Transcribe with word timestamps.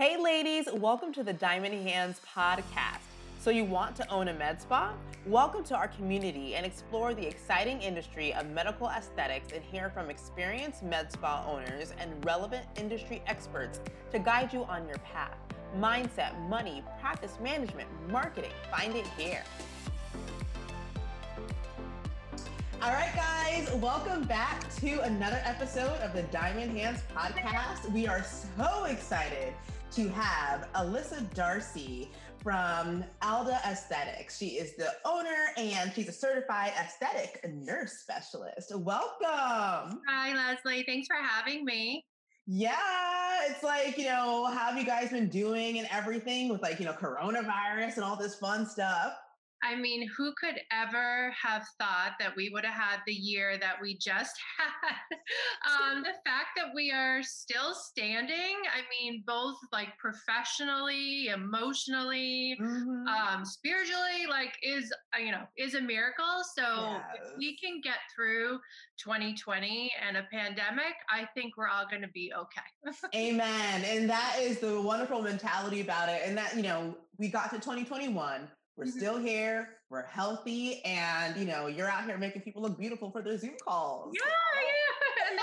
Hey, 0.00 0.16
ladies, 0.16 0.66
welcome 0.72 1.12
to 1.12 1.22
the 1.22 1.34
Diamond 1.34 1.86
Hands 1.86 2.18
podcast. 2.34 3.02
So, 3.38 3.50
you 3.50 3.66
want 3.66 3.94
to 3.96 4.10
own 4.10 4.28
a 4.28 4.32
med 4.32 4.58
spa? 4.58 4.94
Welcome 5.26 5.62
to 5.64 5.76
our 5.76 5.88
community 5.88 6.54
and 6.54 6.64
explore 6.64 7.12
the 7.12 7.26
exciting 7.26 7.82
industry 7.82 8.32
of 8.32 8.48
medical 8.48 8.88
aesthetics 8.88 9.52
and 9.52 9.62
hear 9.62 9.90
from 9.90 10.08
experienced 10.08 10.82
med 10.82 11.12
spa 11.12 11.44
owners 11.46 11.92
and 11.98 12.24
relevant 12.24 12.64
industry 12.78 13.22
experts 13.26 13.78
to 14.10 14.18
guide 14.18 14.54
you 14.54 14.64
on 14.64 14.88
your 14.88 14.96
path. 15.00 15.36
Mindset, 15.78 16.32
money, 16.48 16.82
practice 16.98 17.36
management, 17.38 17.90
marketing. 18.08 18.52
Find 18.70 18.96
it 18.96 19.06
here. 19.18 19.44
All 22.80 22.92
right, 22.92 23.14
guys, 23.14 23.70
welcome 23.82 24.24
back 24.24 24.74
to 24.76 25.02
another 25.02 25.42
episode 25.44 26.00
of 26.00 26.14
the 26.14 26.22
Diamond 26.32 26.74
Hands 26.74 26.98
podcast. 27.14 27.92
We 27.92 28.06
are 28.06 28.24
so 28.24 28.84
excited 28.84 29.52
to 29.92 30.08
have 30.10 30.72
Alyssa 30.74 31.32
Darcy 31.34 32.10
from 32.42 33.04
Alda 33.22 33.60
Aesthetics. 33.66 34.38
She 34.38 34.50
is 34.50 34.76
the 34.76 34.92
owner 35.04 35.48
and 35.56 35.92
she's 35.92 36.08
a 36.08 36.12
certified 36.12 36.72
aesthetic 36.80 37.44
nurse 37.52 37.94
specialist. 37.94 38.72
Welcome. 38.76 40.00
Hi, 40.08 40.32
Leslie. 40.34 40.84
Thanks 40.86 41.08
for 41.08 41.16
having 41.16 41.64
me. 41.64 42.04
Yeah, 42.46 42.76
it's 43.48 43.62
like, 43.62 43.98
you 43.98 44.04
know, 44.04 44.46
how 44.46 44.70
have 44.70 44.78
you 44.78 44.86
guys 44.86 45.10
been 45.10 45.28
doing 45.28 45.78
and 45.78 45.88
everything 45.90 46.48
with 46.48 46.62
like, 46.62 46.78
you 46.78 46.86
know, 46.86 46.92
coronavirus 46.92 47.96
and 47.96 48.04
all 48.04 48.16
this 48.16 48.36
fun 48.36 48.66
stuff? 48.66 49.14
I 49.62 49.76
mean, 49.76 50.08
who 50.16 50.32
could 50.40 50.58
ever 50.72 51.32
have 51.40 51.66
thought 51.78 52.12
that 52.18 52.34
we 52.34 52.48
would 52.50 52.64
have 52.64 52.74
had 52.74 53.00
the 53.06 53.12
year 53.12 53.58
that 53.58 53.76
we 53.80 53.96
just 53.96 54.34
had? 54.58 55.96
um, 55.96 56.02
the 56.02 56.14
fact 56.24 56.48
that 56.56 56.68
we 56.74 56.90
are 56.90 57.22
still 57.22 57.74
standing, 57.74 58.56
I 58.72 58.82
mean, 58.90 59.22
both 59.26 59.56
like 59.72 59.96
professionally, 59.98 61.28
emotionally, 61.28 62.56
mm-hmm. 62.60 63.06
um, 63.06 63.44
spiritually, 63.44 64.26
like 64.28 64.54
is, 64.62 64.90
uh, 65.14 65.20
you 65.20 65.30
know, 65.30 65.42
is 65.58 65.74
a 65.74 65.80
miracle. 65.80 66.42
So 66.56 66.62
yes. 66.62 67.02
if 67.14 67.38
we 67.38 67.56
can 67.58 67.80
get 67.82 67.98
through 68.14 68.58
2020 68.98 69.92
and 70.06 70.16
a 70.16 70.26
pandemic, 70.32 70.94
I 71.10 71.26
think 71.34 71.56
we're 71.58 71.68
all 71.68 71.86
going 71.88 72.02
to 72.02 72.08
be 72.08 72.32
okay. 72.34 72.96
Amen. 73.14 73.84
And 73.84 74.08
that 74.08 74.36
is 74.40 74.58
the 74.58 74.80
wonderful 74.80 75.20
mentality 75.20 75.82
about 75.82 76.08
it. 76.08 76.22
And 76.24 76.36
that, 76.38 76.56
you 76.56 76.62
know, 76.62 76.96
we 77.18 77.28
got 77.28 77.50
to 77.50 77.56
2021 77.56 78.48
we're 78.80 78.86
mm-hmm. 78.86 78.98
still 78.98 79.18
here. 79.18 79.76
We're 79.90 80.06
healthy, 80.06 80.82
and 80.84 81.36
you 81.36 81.44
know, 81.44 81.66
you're 81.66 81.88
out 81.88 82.04
here 82.06 82.16
making 82.16 82.40
people 82.42 82.62
look 82.62 82.78
beautiful 82.78 83.10
for 83.10 83.20
their 83.20 83.36
Zoom 83.36 83.56
calls. 83.62 84.14
Yeah, 84.14 84.30
yeah. 84.56 85.36
and 85.36 85.38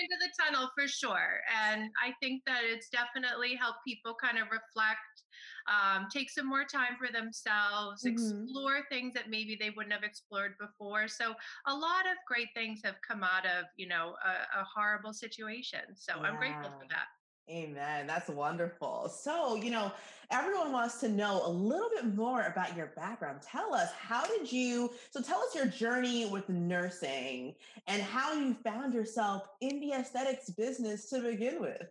into 0.00 0.16
the 0.20 0.32
tunnel 0.42 0.70
for 0.74 0.88
sure. 0.88 1.40
And 1.68 1.90
I 2.02 2.12
think 2.22 2.42
that 2.46 2.62
it's 2.64 2.88
definitely 2.88 3.56
helped 3.56 3.80
people 3.86 4.14
kind 4.14 4.38
of 4.38 4.44
reflect, 4.44 5.24
um, 5.68 6.06
take 6.10 6.30
some 6.30 6.48
more 6.48 6.64
time 6.64 6.96
for 6.98 7.12
themselves, 7.12 8.04
mm-hmm. 8.04 8.14
explore 8.14 8.80
things 8.88 9.12
that 9.14 9.28
maybe 9.28 9.56
they 9.60 9.70
wouldn't 9.76 9.92
have 9.92 10.04
explored 10.04 10.54
before. 10.58 11.08
So 11.08 11.34
a 11.66 11.74
lot 11.74 12.06
of 12.06 12.16
great 12.26 12.48
things 12.54 12.80
have 12.84 12.96
come 13.06 13.22
out 13.22 13.44
of 13.44 13.66
you 13.76 13.88
know 13.88 14.14
a, 14.24 14.60
a 14.60 14.64
horrible 14.64 15.12
situation. 15.12 15.80
So 15.94 16.14
yeah. 16.16 16.22
I'm 16.22 16.36
grateful 16.36 16.70
for 16.70 16.86
that. 16.88 17.12
Amen. 17.48 18.08
That's 18.08 18.28
wonderful. 18.28 19.08
So, 19.08 19.54
you 19.54 19.70
know, 19.70 19.92
everyone 20.32 20.72
wants 20.72 20.98
to 21.00 21.08
know 21.08 21.42
a 21.46 21.48
little 21.48 21.88
bit 21.94 22.16
more 22.16 22.42
about 22.42 22.76
your 22.76 22.92
background. 22.96 23.40
Tell 23.40 23.72
us, 23.72 23.92
how 23.92 24.26
did 24.26 24.50
you, 24.50 24.90
so 25.10 25.20
tell 25.22 25.38
us 25.38 25.54
your 25.54 25.66
journey 25.66 26.26
with 26.26 26.48
nursing 26.48 27.54
and 27.86 28.02
how 28.02 28.32
you 28.32 28.52
found 28.52 28.94
yourself 28.94 29.48
in 29.60 29.78
the 29.78 29.92
aesthetics 29.92 30.50
business 30.50 31.08
to 31.10 31.20
begin 31.20 31.60
with. 31.60 31.86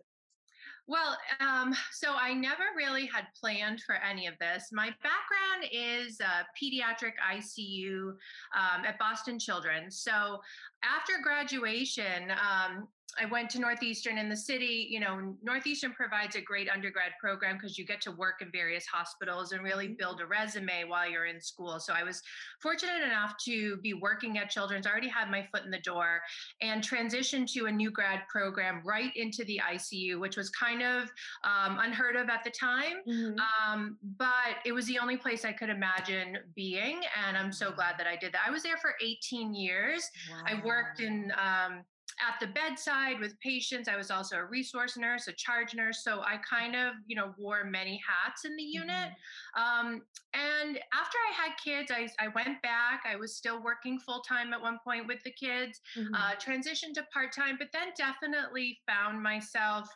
Well, 0.88 1.16
um, 1.40 1.74
so 1.90 2.14
I 2.14 2.32
never 2.32 2.62
really 2.76 3.06
had 3.06 3.24
planned 3.40 3.80
for 3.80 3.96
any 3.96 4.28
of 4.28 4.34
this. 4.38 4.68
My 4.72 4.94
background 5.02 5.68
is 5.72 6.20
pediatric 6.62 7.14
ICU 7.34 8.10
um, 8.10 8.84
at 8.84 8.96
Boston 8.98 9.38
Children's. 9.38 9.98
So 9.98 10.40
after 10.84 11.14
graduation, 11.22 12.30
um, 12.30 12.86
I 13.20 13.24
went 13.26 13.50
to 13.50 13.60
Northeastern 13.60 14.18
in 14.18 14.28
the 14.28 14.36
city. 14.36 14.86
You 14.90 15.00
know, 15.00 15.34
Northeastern 15.42 15.92
provides 15.92 16.36
a 16.36 16.40
great 16.40 16.68
undergrad 16.68 17.12
program 17.20 17.56
because 17.56 17.78
you 17.78 17.86
get 17.86 18.00
to 18.02 18.12
work 18.12 18.42
in 18.42 18.50
various 18.50 18.86
hospitals 18.86 19.52
and 19.52 19.62
really 19.62 19.86
mm-hmm. 19.86 19.94
build 19.94 20.20
a 20.20 20.26
resume 20.26 20.84
while 20.86 21.08
you're 21.08 21.26
in 21.26 21.40
school. 21.40 21.78
So 21.80 21.92
I 21.92 22.02
was 22.02 22.22
fortunate 22.60 23.02
enough 23.04 23.34
to 23.44 23.78
be 23.78 23.94
working 23.94 24.38
at 24.38 24.50
Children's, 24.50 24.86
I 24.86 24.90
already 24.90 25.08
had 25.08 25.30
my 25.30 25.46
foot 25.52 25.64
in 25.64 25.70
the 25.70 25.80
door, 25.80 26.20
and 26.60 26.82
transitioned 26.82 27.50
to 27.52 27.66
a 27.66 27.72
new 27.72 27.90
grad 27.90 28.22
program 28.28 28.82
right 28.84 29.14
into 29.16 29.44
the 29.44 29.60
ICU, 29.72 30.20
which 30.20 30.36
was 30.36 30.50
kind 30.50 30.82
of 30.82 31.04
um, 31.44 31.78
unheard 31.80 32.16
of 32.16 32.28
at 32.28 32.44
the 32.44 32.50
time. 32.50 32.98
Mm-hmm. 33.08 33.36
Um, 33.72 33.96
but 34.18 34.56
it 34.64 34.72
was 34.72 34.86
the 34.86 34.98
only 34.98 35.16
place 35.16 35.44
I 35.44 35.52
could 35.52 35.70
imagine 35.70 36.38
being. 36.54 37.00
And 37.26 37.36
I'm 37.36 37.52
so 37.52 37.70
glad 37.70 37.94
that 37.98 38.06
I 38.06 38.16
did 38.16 38.32
that. 38.32 38.42
I 38.46 38.50
was 38.50 38.62
there 38.62 38.76
for 38.76 38.94
18 39.02 39.54
years. 39.54 40.08
Wow. 40.30 40.42
I 40.46 40.66
worked 40.66 41.00
in 41.00 41.32
um, 41.32 41.84
at 42.20 42.40
the 42.40 42.46
bedside 42.52 43.20
with 43.20 43.38
patients. 43.40 43.88
I 43.88 43.96
was 43.96 44.10
also 44.10 44.36
a 44.36 44.44
resource 44.44 44.96
nurse, 44.96 45.28
a 45.28 45.32
charge 45.32 45.74
nurse. 45.74 46.02
So 46.02 46.20
I 46.20 46.38
kind 46.48 46.74
of, 46.74 46.94
you 47.06 47.16
know, 47.16 47.34
wore 47.36 47.64
many 47.64 48.00
hats 48.06 48.44
in 48.44 48.56
the 48.56 48.62
unit. 48.62 49.10
Mm-hmm. 49.56 49.86
Um, 49.86 50.02
and 50.34 50.78
after 50.92 51.18
I 51.30 51.32
had 51.32 51.52
kids, 51.62 51.90
I, 51.90 52.08
I 52.22 52.28
went 52.28 52.60
back. 52.62 53.02
I 53.10 53.16
was 53.16 53.36
still 53.36 53.62
working 53.62 53.98
full 53.98 54.20
time 54.20 54.52
at 54.52 54.60
one 54.60 54.78
point 54.84 55.06
with 55.06 55.22
the 55.24 55.30
kids, 55.30 55.80
mm-hmm. 55.96 56.14
uh, 56.14 56.32
transitioned 56.34 56.94
to 56.94 57.04
part 57.12 57.32
time, 57.32 57.56
but 57.58 57.68
then 57.72 57.88
definitely 57.96 58.78
found 58.86 59.22
myself 59.22 59.88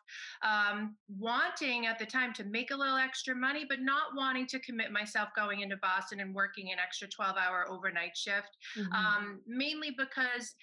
um, 0.43 0.97
wanting 1.19 1.87
at 1.87 1.99
the 1.99 2.07
time 2.07 2.33
to 2.35 2.45
make 2.45 2.71
a 2.71 2.77
little 2.77 2.97
extra 2.97 3.35
money, 3.35 3.65
but 3.69 3.81
not 3.81 4.15
wanting 4.17 4.47
to 4.47 4.59
commit 4.61 4.93
myself 4.93 5.31
going 5.37 5.61
into 5.61 5.77
Boston 5.77 6.21
and 6.21 6.35
working 6.35 6.73
an 6.73 6.79
extra 6.79 7.09
12 7.09 7.37
hour 7.37 7.67
overnight 7.69 8.17
shift, 8.17 8.57
mm-hmm. 8.79 8.93
um, 8.93 9.41
mainly 9.47 9.95
because 9.97 10.55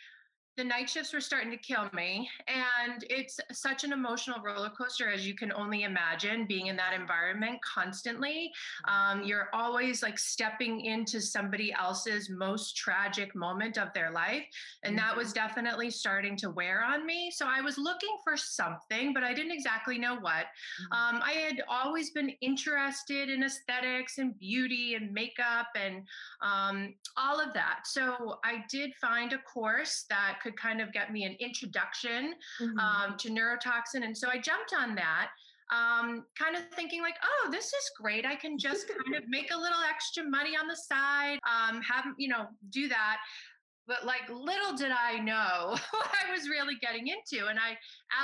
the 0.58 0.64
night 0.64 0.90
shifts 0.90 1.14
were 1.14 1.22
starting 1.22 1.52
to 1.52 1.58
kill 1.58 1.88
me. 1.94 2.28
And 2.48 3.06
it's 3.12 3.40
such 3.52 3.84
an 3.84 3.94
emotional 3.94 4.42
roller 4.42 4.72
coaster, 4.72 5.08
as 5.08 5.26
you 5.26 5.36
can 5.36 5.54
only 5.54 5.84
imagine, 5.84 6.48
being 6.48 6.68
in 6.68 6.76
that 6.78 6.94
environment 7.00 7.60
constantly. 7.62 8.52
Um, 8.88 9.24
you're 9.24 9.50
always 9.54 10.02
like 10.02 10.18
stepping 10.18 10.82
into 10.82 11.22
somebody 11.22 11.72
else's 11.74 12.32
most 12.32 12.76
tragic 12.76 13.36
moment 13.36 13.78
of 13.78 13.94
their 13.94 14.10
life. 14.10 14.44
And 14.84 14.98
that 14.98 15.16
was 15.16 15.28
mm-hmm. 15.28 15.48
definitely 15.48 15.92
starting 15.92 16.36
to 16.38 16.50
wear 16.50 16.84
on 16.84 17.06
me. 17.06 17.30
So 17.30 17.46
I 17.48 17.62
was 17.62 17.78
looking 17.78 18.18
for 18.24 18.36
something, 18.36 19.14
but 19.14 19.24
I 19.24 19.36
didn't 19.36 19.52
exactly 19.52 20.00
know 20.00 20.16
what. 20.16 20.48
Mm-hmm. 20.82 21.16
Um, 21.16 21.22
I 21.24 21.34
had 21.34 21.62
always 21.70 22.10
been 22.10 22.30
interested 22.42 23.30
in 23.30 23.44
aesthetics 23.44 24.18
and 24.18 24.38
beauty 24.40 24.96
and 24.96 25.14
makeup 25.14 25.68
and 25.76 26.04
um, 26.42 26.96
all 27.16 27.40
of 27.40 27.54
that. 27.54 27.82
So 27.86 28.40
I 28.44 28.64
did 28.72 28.96
find 28.96 29.34
a 29.34 29.38
course 29.40 30.06
that 30.10 30.40
could 30.48 30.60
kind 30.60 30.82
of 30.82 30.94
get 30.94 31.12
me 31.12 31.26
an 31.26 31.36
introduction 31.40 32.34
mm-hmm. 32.62 32.80
um, 32.80 33.18
to 33.18 33.30
neurotoxin. 33.30 34.04
And 34.04 34.18
so 34.18 34.30
I 34.30 34.38
jumped 34.38 34.74
on 34.78 34.96
that. 34.96 35.30
Um, 35.70 36.24
kind 36.40 36.56
of 36.56 36.62
thinking 36.78 37.02
like, 37.02 37.16
oh, 37.22 37.52
this 37.52 37.66
is 37.66 37.92
great. 38.00 38.26
I 38.26 38.38
can 38.38 38.58
just 38.58 38.88
kind 38.88 39.22
of 39.22 39.28
make 39.28 39.52
a 39.52 39.58
little 39.58 39.82
extra 39.90 40.24
money 40.24 40.52
on 40.56 40.66
the 40.66 40.78
side, 40.78 41.40
um, 41.44 41.82
have, 41.82 42.06
you 42.18 42.30
know, 42.30 42.46
do 42.70 42.88
that 42.88 43.18
but 43.88 44.06
like 44.06 44.30
little 44.30 44.76
did 44.76 44.92
I 44.92 45.18
know 45.20 45.76
what 45.92 46.10
I 46.28 46.32
was 46.32 46.50
really 46.50 46.76
getting 46.82 47.08
into. 47.08 47.48
And 47.48 47.58
I, 47.58 47.78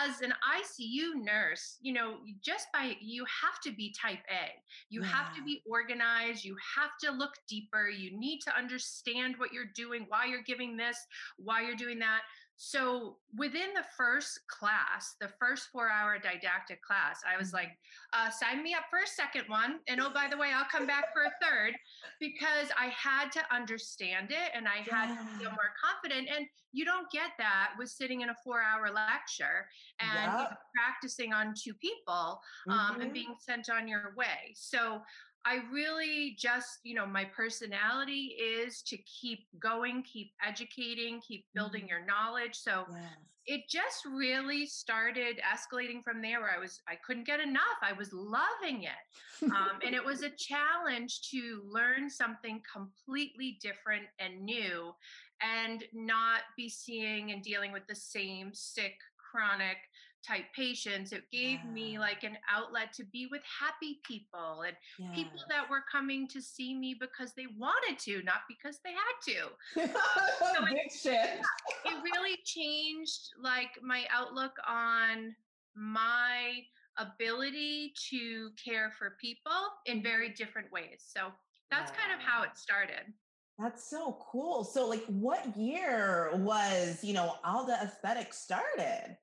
as 0.06 0.22
an 0.22 0.34
ICU 0.34 1.24
nurse, 1.24 1.78
you 1.81 1.94
know, 1.94 2.18
just 2.44 2.68
by 2.74 2.96
you 3.01 3.24
have 3.25 3.59
to 3.63 3.72
be 3.72 3.96
type 4.00 4.19
A, 4.29 4.52
you 4.90 5.02
yeah. 5.02 5.07
have 5.07 5.34
to 5.35 5.44
be 5.44 5.62
organized, 5.69 6.44
you 6.44 6.56
have 6.75 6.91
to 7.03 7.18
look 7.18 7.34
deeper, 7.47 7.88
you 7.88 8.18
need 8.18 8.40
to 8.41 8.56
understand 8.57 9.35
what 9.38 9.53
you're 9.53 9.72
doing, 9.75 10.06
why 10.09 10.25
you're 10.25 10.44
giving 10.44 10.75
this, 10.75 10.97
why 11.38 11.62
you're 11.62 11.75
doing 11.75 12.00
that. 12.00 12.22
So 12.66 13.18
within 13.38 13.74
the 13.75 13.84
first 13.97 14.40
class, 14.47 15.18
the 15.19 15.28
first 15.38 15.68
four 15.69 15.90
hour 15.90 16.18
didactic 16.18 16.81
class, 16.81 17.20
I 17.28 17.38
was 17.38 17.52
like, 17.52 17.67
uh, 18.14 18.29
sign 18.29 18.64
me 18.64 18.73
up 18.73 18.84
for 18.90 18.99
a 18.99 19.05
second 19.05 19.49
one. 19.49 19.79
And 19.90 19.99
oh, 19.99 20.11
by 20.14 20.29
the 20.32 20.38
way, 20.38 20.52
I'll 20.55 20.70
come 20.72 20.88
back 20.88 21.08
for 21.14 21.23
a 21.23 21.46
third 21.46 21.73
because 22.22 22.70
I 22.79 22.85
had 22.88 23.34
to 23.34 23.41
understand 23.53 24.32
it 24.32 24.52
and 24.55 24.66
I 24.66 24.78
had 24.78 25.09
yeah. 25.09 25.17
to 25.17 25.40
feel 25.40 25.49
more 25.52 25.73
confident. 25.84 26.29
And 26.34 26.47
you 26.72 26.85
don't 26.85 27.11
get 27.11 27.32
that 27.38 27.72
with 27.78 27.90
sitting 27.90 28.22
in 28.22 28.29
a 28.29 28.35
four 28.46 28.61
hour 28.61 28.90
lecture 28.93 29.67
and 29.99 30.47
practicing 30.73 31.34
on 31.34 31.53
two 31.61 31.73
people 31.73 32.40
um, 32.70 32.79
mm-hmm. 32.79 33.02
and 33.02 33.14
being 33.14 33.35
sent 33.41 33.70
on 33.70 33.90
your 33.90 34.14
way. 34.16 34.53
So 34.55 35.02
I 35.45 35.59
really 35.72 36.35
just, 36.40 36.79
you 36.84 36.95
know, 36.95 37.05
my 37.05 37.25
personality 37.25 38.35
is 38.40 38.81
to 38.84 38.97
keep 38.97 39.45
going, 39.59 40.03
keep 40.03 40.31
educating, 40.45 41.22
keep 41.25 41.45
building 41.53 41.81
mm-hmm. 41.81 41.90
your 41.90 42.05
knowledge. 42.05 42.55
So 42.55 42.85
yes. 42.90 43.01
it 43.45 43.61
just 43.69 44.05
really 44.05 44.66
started 44.66 45.41
escalating 45.41 46.01
from 46.01 46.22
there 46.22 46.40
where 46.40 46.55
I 46.55 46.59
was, 46.59 46.79
I 46.87 46.95
couldn't 47.05 47.28
get 47.28 47.41
enough. 47.41 47.61
I 47.81 47.91
was 47.91 48.13
loving 48.13 48.84
it. 48.84 49.43
Um, 49.43 49.79
and 49.85 49.93
it 49.93 50.03
was 50.03 50.23
a 50.23 50.29
challenge 50.37 51.29
to 51.31 51.61
learn 51.69 52.09
something 52.09 52.61
completely 52.72 53.57
different 53.61 54.05
and 54.19 54.41
new 54.43 54.93
and 55.41 55.84
not 55.93 56.41
be 56.55 56.69
seeing 56.69 57.31
and 57.31 57.43
dealing 57.43 57.73
with 57.73 57.85
the 57.87 57.95
same 57.95 58.51
sick, 58.53 58.95
chronic 59.17 59.78
type 60.25 60.46
patients. 60.55 61.11
It 61.11 61.23
gave 61.31 61.59
yeah. 61.64 61.72
me 61.72 61.99
like 61.99 62.23
an 62.23 62.37
outlet 62.52 62.93
to 62.93 63.05
be 63.05 63.28
with 63.31 63.41
happy 63.59 63.99
people 64.08 64.64
and 64.66 64.75
yes. 64.97 65.16
people 65.16 65.40
that 65.49 65.70
were 65.70 65.84
coming 65.91 66.28
to 66.29 66.41
see 66.41 66.73
me 66.73 66.96
because 66.99 67.34
they 67.34 67.46
wanted 67.58 67.99
to, 67.99 68.23
not 68.23 68.41
because 68.47 68.79
they 68.84 68.91
had 68.91 69.34
to. 69.34 69.90
so 70.40 70.66
Big 70.66 70.78
it, 70.78 70.91
shift. 70.91 71.46
it 71.85 72.03
really 72.03 72.37
changed 72.46 73.29
like 73.41 73.79
my 73.81 74.03
outlook 74.11 74.53
on 74.67 75.35
my 75.75 76.61
ability 76.97 77.93
to 78.09 78.49
care 78.64 78.91
for 78.97 79.17
people 79.19 79.52
in 79.85 80.03
very 80.03 80.28
mm-hmm. 80.28 80.35
different 80.37 80.72
ways. 80.72 81.03
So 81.05 81.31
that's 81.72 81.91
yeah. 81.91 82.02
kind 82.02 82.14
of 82.14 82.26
how 82.26 82.43
it 82.43 82.55
started. 82.55 83.14
That's 83.59 83.90
so 83.90 84.17
cool. 84.31 84.64
So 84.64 84.87
like 84.87 85.05
what 85.05 85.55
year 85.55 86.31
was, 86.34 87.03
you 87.03 87.14
know, 87.14 87.35
Alda 87.43 87.78
Aesthetics 87.84 88.40
started? 88.40 89.16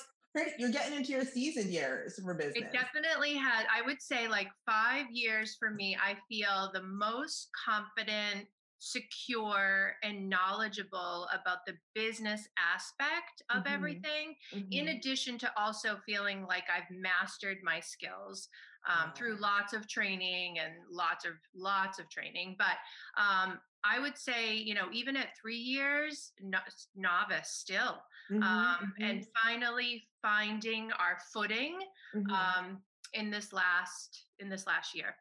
you're 0.59 0.71
getting 0.71 0.97
into 0.97 1.13
your 1.13 1.25
seasoned 1.25 1.71
years 1.71 2.21
for 2.23 2.35
business. 2.35 2.57
It 2.57 2.73
definitely 2.73 3.35
had, 3.35 3.67
I 3.75 3.83
would 3.83 4.01
say, 4.03 4.29
like 4.29 4.49
five 4.65 5.07
years 5.11 5.57
for 5.59 5.71
me. 5.71 5.97
I 5.97 6.17
feel 6.29 6.71
the 6.73 6.83
most 6.83 7.49
confident 7.65 8.49
secure 8.79 9.95
and 10.03 10.29
knowledgeable 10.29 11.27
about 11.33 11.59
the 11.67 11.75
business 11.95 12.47
aspect 12.75 13.43
of 13.51 13.65
mm-hmm. 13.65 13.75
everything 13.75 14.35
mm-hmm. 14.55 14.71
in 14.71 14.89
addition 14.89 15.39
to 15.39 15.51
also 15.57 15.97
feeling 16.05 16.45
like 16.47 16.65
i've 16.75 16.91
mastered 16.91 17.59
my 17.65 17.81
skills 17.81 18.49
um, 18.89 19.13
through 19.17 19.37
lots 19.41 19.73
of 19.73 19.89
training 19.89 20.59
and 20.59 20.75
lots 20.91 21.25
of 21.25 21.33
lots 21.55 21.99
of 21.99 22.09
training 22.11 22.55
but 22.59 22.77
um, 23.21 23.59
i 23.83 23.99
would 23.99 24.17
say 24.17 24.55
you 24.55 24.75
know 24.75 24.89
even 24.93 25.17
at 25.17 25.29
three 25.41 25.57
years 25.57 26.33
no, 26.43 26.59
novice 26.95 27.49
still 27.49 27.99
mm-hmm. 28.31 28.43
um, 28.43 28.93
and 29.01 29.21
mm-hmm. 29.21 29.49
finally 29.49 30.05
finding 30.27 30.91
our 30.93 31.19
footing 31.33 31.79
mm-hmm. 32.15 32.31
um, 32.33 32.79
in 33.15 33.31
this 33.31 33.53
last 33.53 34.25
in 34.41 34.49
this 34.49 34.67
last 34.67 34.95
year 34.95 35.15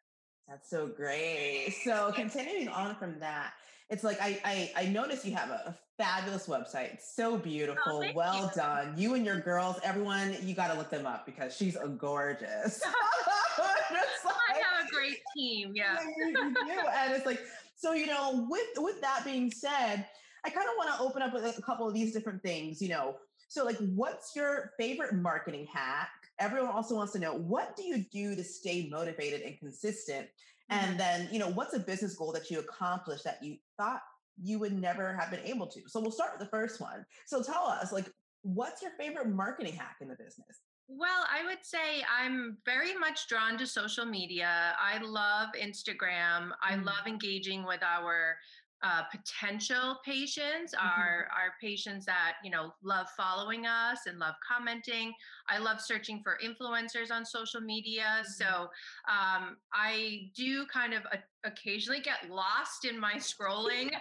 that's 0.47 0.69
so 0.69 0.87
great. 0.87 1.73
So 1.83 2.11
continuing 2.15 2.67
on 2.67 2.95
from 2.95 3.19
that, 3.19 3.53
it's 3.89 4.03
like 4.03 4.17
I 4.21 4.39
I, 4.45 4.71
I 4.75 4.85
noticed 4.85 5.25
you 5.25 5.35
have 5.35 5.49
a, 5.49 5.77
fabulous 5.97 6.47
website. 6.47 6.99
so 7.01 7.35
oh, 7.35 7.37
beautiful. 7.37 8.03
Oh, 8.03 8.11
well 8.13 8.43
you. 8.43 8.61
done. 8.61 8.93
You 8.97 9.13
and 9.13 9.25
your 9.25 9.39
girls, 9.39 9.77
everyone, 9.81 10.35
you 10.41 10.53
got 10.53 10.69
to 10.69 10.77
look 10.77 10.89
them 10.89 11.05
up 11.05 11.25
because 11.25 11.55
she's 11.55 11.77
a 11.77 11.87
gorgeous. 11.87 12.81
like, 13.57 14.35
I 14.49 14.57
have 14.57 14.85
a 14.85 14.93
great 14.93 15.19
team. 15.37 15.71
Yeah. 15.73 15.97
you, 16.17 16.27
you 16.27 16.53
do. 16.53 16.79
And 16.97 17.13
it's 17.13 17.25
like, 17.25 17.39
so 17.77 17.93
you 17.93 18.07
know, 18.07 18.45
with 18.49 18.67
with 18.75 18.99
that 18.99 19.23
being 19.23 19.49
said, 19.49 20.05
I 20.43 20.49
kind 20.49 20.67
of 20.67 20.73
want 20.77 20.97
to 20.97 21.01
open 21.01 21.21
up 21.21 21.33
with 21.33 21.57
a 21.57 21.61
couple 21.61 21.87
of 21.87 21.93
these 21.93 22.11
different 22.11 22.41
things, 22.43 22.81
you 22.81 22.89
know. 22.89 23.15
So 23.47 23.63
like 23.63 23.77
what's 23.77 24.35
your 24.35 24.71
favorite 24.77 25.13
marketing 25.13 25.67
hack? 25.71 26.09
everyone 26.39 26.71
also 26.71 26.95
wants 26.95 27.13
to 27.13 27.19
know 27.19 27.33
what 27.33 27.75
do 27.75 27.83
you 27.83 28.05
do 28.11 28.35
to 28.35 28.43
stay 28.43 28.87
motivated 28.91 29.41
and 29.41 29.57
consistent 29.59 30.27
and 30.69 30.87
mm-hmm. 30.87 30.97
then 30.97 31.29
you 31.31 31.39
know 31.39 31.49
what's 31.49 31.73
a 31.73 31.79
business 31.79 32.15
goal 32.15 32.31
that 32.31 32.49
you 32.49 32.59
accomplished 32.59 33.23
that 33.23 33.41
you 33.41 33.57
thought 33.77 34.01
you 34.41 34.59
would 34.59 34.73
never 34.73 35.15
have 35.15 35.31
been 35.31 35.45
able 35.45 35.67
to 35.67 35.81
so 35.87 35.99
we'll 35.99 36.11
start 36.11 36.31
with 36.37 36.39
the 36.39 36.57
first 36.57 36.81
one 36.81 37.05
so 37.25 37.41
tell 37.41 37.65
us 37.65 37.91
like 37.91 38.09
what's 38.41 38.81
your 38.81 38.91
favorite 38.99 39.29
marketing 39.29 39.73
hack 39.73 39.97
in 40.01 40.07
the 40.07 40.15
business 40.15 40.61
well, 40.87 41.25
I 41.27 41.43
would 41.43 41.63
say 41.65 42.03
I'm 42.15 42.57
very 42.63 42.93
much 42.95 43.27
drawn 43.27 43.57
to 43.57 43.65
social 43.65 44.05
media. 44.05 44.75
I 44.79 44.99
love 44.99 45.49
Instagram. 45.59 46.51
I 46.61 46.73
mm. 46.73 46.85
love 46.85 47.07
engaging 47.07 47.65
with 47.65 47.81
our 47.81 48.37
uh, 48.85 49.01
potential 49.09 49.97
patients 50.05 50.75
mm-hmm. 50.75 50.85
are 50.85 51.27
are 51.33 51.53
patients 51.59 52.05
that 52.05 52.33
you 52.43 52.51
know 52.51 52.71
love 52.83 53.07
following 53.17 53.65
us 53.65 54.01
and 54.05 54.19
love 54.19 54.35
commenting 54.47 55.11
i 55.49 55.57
love 55.57 55.81
searching 55.81 56.21
for 56.21 56.37
influencers 56.45 57.11
on 57.11 57.25
social 57.25 57.59
media 57.59 58.03
mm-hmm. 58.19 58.43
so 58.43 58.69
um, 59.09 59.57
i 59.73 60.29
do 60.35 60.67
kind 60.71 60.93
of 60.93 61.01
a- 61.11 61.47
occasionally 61.49 61.99
get 61.99 62.29
lost 62.29 62.85
in 62.85 62.99
my 62.99 63.15
scrolling 63.15 63.87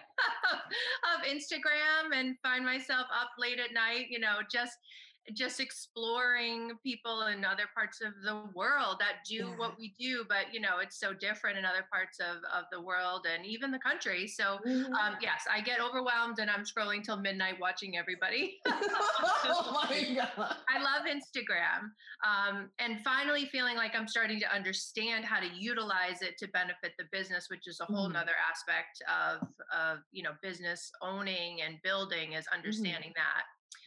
of 1.15 1.25
instagram 1.27 2.15
and 2.15 2.37
find 2.43 2.63
myself 2.65 3.07
up 3.19 3.31
late 3.39 3.59
at 3.59 3.73
night 3.73 4.07
you 4.11 4.19
know 4.19 4.37
just 4.53 4.77
just 5.33 5.59
exploring 5.59 6.73
people 6.83 7.23
in 7.29 7.45
other 7.45 7.65
parts 7.75 8.01
of 8.03 8.13
the 8.25 8.43
world 8.55 8.97
that 8.99 9.25
do 9.27 9.37
yeah. 9.37 9.57
what 9.57 9.79
we 9.79 9.95
do 9.99 10.25
but 10.29 10.53
you 10.53 10.61
know 10.61 10.81
it's 10.83 11.01
so 11.01 11.15
different 11.15 11.57
in 11.57 11.65
other 11.65 11.87
parts 11.91 12.19
of, 12.21 12.37
of 12.55 12.65
the 12.71 12.81
world 12.81 13.27
and 13.33 13.47
even 13.47 13.71
the 13.71 13.79
country 13.79 14.27
so 14.27 14.59
mm-hmm. 14.67 14.93
um, 14.93 15.17
yes 15.23 15.45
i 15.51 15.61
get 15.61 15.81
overwhelmed 15.81 16.39
and 16.41 16.51
i'm 16.51 16.65
scrolling 16.65 17.03
till 17.03 17.17
midnight 17.17 17.55
watching 17.59 17.97
everybody 17.97 18.59
oh 18.67 19.81
my 19.91 20.15
God. 20.37 20.57
i 20.69 20.83
love 20.83 21.07
instagram 21.07 21.89
um, 22.27 22.69
and 22.79 23.01
finally 23.03 23.47
feeling 23.47 23.77
like 23.77 23.93
i'm 23.95 24.09
starting 24.09 24.39
to 24.39 24.55
understand 24.55 25.25
how 25.25 25.41
to 25.41 25.49
utilize 25.59 26.21
it 26.21 26.37
to 26.37 26.47
benefit 26.49 26.93
the 26.99 27.05
business 27.13 27.47
which 27.49 27.67
is 27.67 27.81
a 27.81 27.85
whole 27.87 28.05
mm-hmm. 28.05 28.15
nother 28.15 28.33
aspect 28.51 29.03
of 29.09 29.49
of 29.75 29.99
you 30.13 30.23
know 30.23 30.33
business 30.43 30.93
owning 31.01 31.63
and 31.63 31.79
building 31.83 32.33
is 32.33 32.45
mm-hmm. 32.45 32.57
understanding 32.57 33.11
mm-hmm. 33.11 33.39
that 33.39 33.45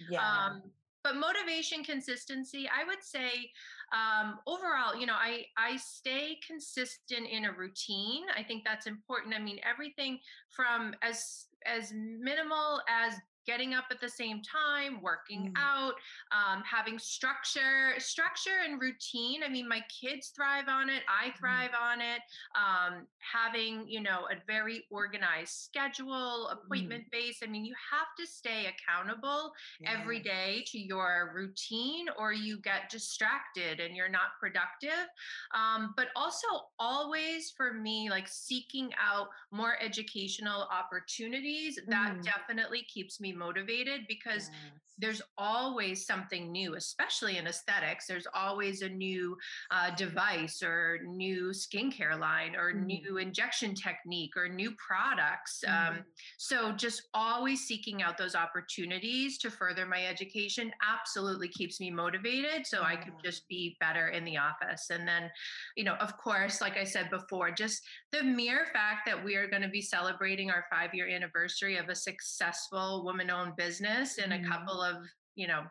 yeah. 0.10 0.22
Um, 0.22 0.62
but 1.08 1.16
motivation 1.16 1.84
consistency 1.84 2.68
i 2.68 2.86
would 2.86 3.02
say 3.02 3.50
um, 3.94 4.40
overall 4.46 4.94
you 5.00 5.06
know 5.06 5.16
i 5.16 5.46
i 5.58 5.78
stay 5.78 6.38
consistent 6.46 7.28
in 7.30 7.46
a 7.46 7.52
routine. 7.54 8.24
I 8.36 8.44
think 8.44 8.64
that's 8.66 8.88
important. 8.88 9.34
I 9.34 9.40
mean 9.40 9.60
everything 9.64 10.20
from 10.50 10.94
as 11.02 11.46
as 11.66 11.94
minimal 11.94 12.82
as 12.90 13.14
getting 13.48 13.74
up 13.74 13.86
at 13.90 14.02
the 14.02 14.10
same 14.10 14.42
time, 14.44 15.02
working 15.02 15.54
mm. 15.54 15.54
out, 15.58 15.94
um, 16.32 16.62
having 16.64 17.00
structure, 17.00 17.94
structure 17.98 18.60
and 18.68 18.82
routine. 18.82 19.42
I 19.44 19.50
mean, 19.50 19.68
my 19.68 19.82
kids 19.90 20.34
thrive 20.36 20.68
on 20.68 20.90
it. 20.90 21.02
I 21.08 21.30
mm-hmm. 21.30 21.40
thrive 21.40 21.72
mm. 21.72 21.92
on 21.92 22.02
it. 22.02 22.22
Um, 22.56 23.08
having, 23.20 23.88
you 23.88 24.02
know, 24.02 24.28
a 24.32 24.36
very 24.46 24.86
organized 24.92 25.54
schedule, 25.54 26.50
appointment 26.50 27.06
mm. 27.06 27.12
base. 27.12 27.40
I 27.42 27.48
mean, 27.48 27.66
you 27.66 27.74
have 27.92 28.08
to 28.20 28.32
stay 28.32 28.68
accountable 28.68 29.54
yeah. 29.80 29.96
every 29.98 30.20
day 30.20 30.64
to 30.68 30.78
your 30.78 31.32
routine 31.34 32.08
or 32.20 32.34
you 32.34 32.60
get 32.62 32.90
distracted 32.90 33.80
and 33.80 33.96
you're 33.96 34.10
not 34.10 34.38
productive. 34.40 35.08
Um, 35.56 35.94
but 35.96 36.08
also 36.16 36.48
always 36.80 37.54
for 37.56 37.74
me, 37.74 38.10
like 38.10 38.28
seeking 38.28 38.90
out 39.02 39.28
more 39.52 39.76
educational 39.82 40.68
opportunities, 40.72 41.80
that 41.88 42.14
mm-hmm. 42.14 42.22
definitely 42.22 42.86
keeps 42.94 43.22
me 43.22 43.34
motivated 43.38 44.02
because 44.08 44.50
yes. 44.54 44.87
There's 44.98 45.22
always 45.38 46.06
something 46.06 46.52
new, 46.52 46.76
especially 46.76 47.38
in 47.38 47.46
aesthetics. 47.46 48.08
There's 48.08 48.28
always 48.34 48.82
a 48.82 48.90
new 48.90 49.38
uh, 49.70 49.96
device 49.96 50.64
or 50.64 51.00
new 51.06 51.52
skincare 51.52 52.20
line 52.20 52.56
or 52.56 52.74
mm. 52.74 52.86
new 52.86 53.18
injection 53.18 53.76
technique 53.76 54.36
or 54.36 54.48
new 54.48 54.72
products. 54.72 55.64
Mm. 55.68 55.90
Um, 55.90 55.98
so 56.38 56.72
just 56.72 57.04
always 57.14 57.62
seeking 57.62 58.02
out 58.02 58.18
those 58.18 58.36
opportunities 58.36 59.38
to 59.40 59.52
further 59.52 59.86
my 59.86 60.06
education 60.06 60.72
absolutely 60.82 61.50
keeps 61.50 61.80
me 61.80 61.92
motivated. 61.92 62.66
So 62.66 62.82
I 62.82 62.96
could 62.96 63.14
just 63.24 63.48
be 63.48 63.78
better 63.80 64.08
in 64.08 64.26
the 64.26 64.38
office. 64.38 64.90
And 64.90 65.08
then, 65.08 65.30
you 65.76 65.84
know, 65.84 65.96
of 65.96 66.18
course, 66.18 66.60
like 66.60 66.78
I 66.78 66.84
said 66.84 67.10
before, 67.12 67.52
just 67.52 67.84
the 68.12 68.24
mere 68.24 68.66
fact 68.74 69.02
that 69.06 69.24
we 69.24 69.36
are 69.36 69.48
going 69.48 69.62
to 69.62 69.70
be 69.70 69.82
celebrating 69.82 70.50
our 70.50 70.66
five 70.72 70.94
year 70.94 71.08
anniversary 71.08 71.78
of 71.78 71.90
a 71.90 71.96
successful 71.96 73.04
woman 73.04 73.30
owned 73.30 73.56
business 73.56 74.18
in 74.18 74.32
a 74.32 74.36
mm-hmm. 74.36 74.52
couple 74.52 74.82
of 74.82 74.87
you 75.36 75.48
know 75.48 75.64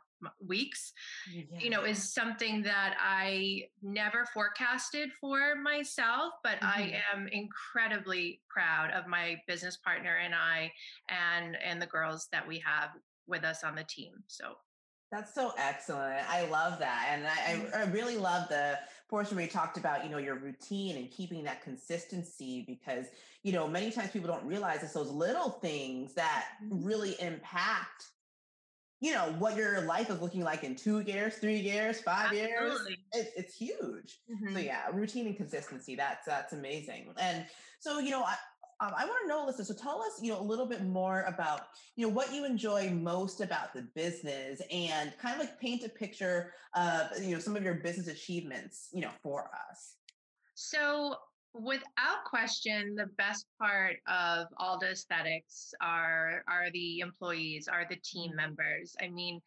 weeks 0.47 0.93
yeah. 1.31 1.43
you 1.59 1.69
know 1.69 1.85
is 1.85 2.15
something 2.15 2.63
that 2.63 2.97
i 3.01 3.63
never 3.83 4.25
forecasted 4.33 5.11
for 5.21 5.55
myself 5.57 6.33
but 6.43 6.55
mm-hmm. 6.55 6.67
i 6.67 7.03
am 7.13 7.29
incredibly 7.29 8.41
proud 8.49 8.91
of 8.93 9.07
my 9.07 9.37
business 9.47 9.77
partner 9.77 10.17
and 10.25 10.35
i 10.35 10.73
and 11.11 11.57
and 11.63 11.83
the 11.83 11.87
girls 11.87 12.29
that 12.33 12.47
we 12.49 12.59
have 12.59 12.91
with 13.27 13.45
us 13.45 13.63
on 13.63 13.75
the 13.75 13.85
team 13.85 14.13
so 14.27 14.55
That's 15.13 15.33
so 15.35 15.53
excellent. 15.57 16.29
I 16.29 16.49
love 16.51 16.81
that. 16.81 17.09
And 17.13 17.27
I, 17.27 17.79
I, 17.79 17.83
I 17.83 17.85
really 17.93 18.17
love 18.17 18.49
the 18.49 18.79
portion 19.09 19.37
where 19.37 19.45
you 19.45 19.51
talked 19.51 19.79
about, 19.79 20.03
you 20.05 20.11
know, 20.11 20.19
your 20.19 20.35
routine 20.35 20.97
and 20.97 21.11
keeping 21.11 21.45
that 21.45 21.63
consistency 21.63 22.65
because, 22.67 23.07
you 23.45 23.53
know, 23.53 23.69
many 23.69 23.93
times 23.93 24.11
people 24.11 24.29
don't 24.29 24.45
realize 24.45 24.83
it's 24.83 24.95
those 24.95 25.11
little 25.11 25.51
things 25.51 26.15
that 26.15 26.47
mm-hmm. 26.65 26.85
really 26.85 27.15
impact, 27.21 28.07
you 29.01 29.13
know, 29.13 29.35
what 29.39 29.57
your 29.57 29.83
life 29.83 30.09
is 30.11 30.21
looking 30.21 30.43
like 30.43 30.65
in 30.65 30.75
two 30.75 31.01
years, 31.01 31.37
three 31.37 31.59
years, 31.59 32.01
five 32.01 32.33
Absolutely. 32.33 32.49
years. 32.49 32.97
It, 33.13 33.33
it's 33.37 33.55
huge. 33.55 34.21
Mm-hmm. 34.31 34.55
So 34.55 34.59
yeah, 34.61 34.83
routine 34.93 35.27
and 35.27 35.37
consistency. 35.37 35.97
That's, 35.97 36.25
that's 36.25 36.53
amazing. 36.53 37.13
And 37.21 37.45
so, 37.79 37.99
you 37.99 38.11
know, 38.11 38.23
I, 38.23 38.37
um, 38.81 38.93
I 38.97 39.05
want 39.07 39.19
to 39.23 39.29
know, 39.29 39.47
Alyssa. 39.47 39.65
So 39.65 39.75
tell 39.75 40.03
us, 40.03 40.21
you 40.21 40.33
know, 40.33 40.41
a 40.41 40.43
little 40.43 40.67
bit 40.67 40.85
more 40.85 41.23
about, 41.23 41.69
you 41.97 42.07
know, 42.07 42.13
what 42.13 42.33
you 42.33 42.45
enjoy 42.45 42.91
most 42.91 43.41
about 43.41 43.73
the 43.73 43.83
business, 43.95 44.61
and 44.71 45.13
kind 45.19 45.35
of 45.35 45.41
like 45.41 45.59
paint 45.59 45.83
a 45.85 45.89
picture 45.89 46.53
of, 46.75 47.07
you 47.23 47.31
know, 47.31 47.39
some 47.39 47.57
of 47.57 47.63
your 47.63 47.75
business 47.75 48.09
achievements, 48.09 48.89
you 48.93 49.01
know, 49.01 49.11
for 49.23 49.51
us. 49.71 49.95
So, 50.55 51.17
without 51.61 52.25
question, 52.25 52.95
the 52.95 53.11
best 53.19 53.47
part 53.59 53.97
of 54.07 54.47
all 54.59 54.79
the 54.79 54.91
Aesthetics 54.91 55.73
are 55.81 56.45
are 56.49 56.71
the 56.73 57.01
employees, 57.01 57.69
are 57.69 57.87
the 57.89 57.97
team 57.97 58.31
mm-hmm. 58.31 58.37
members. 58.37 58.95
I 59.03 59.09
mean, 59.09 59.41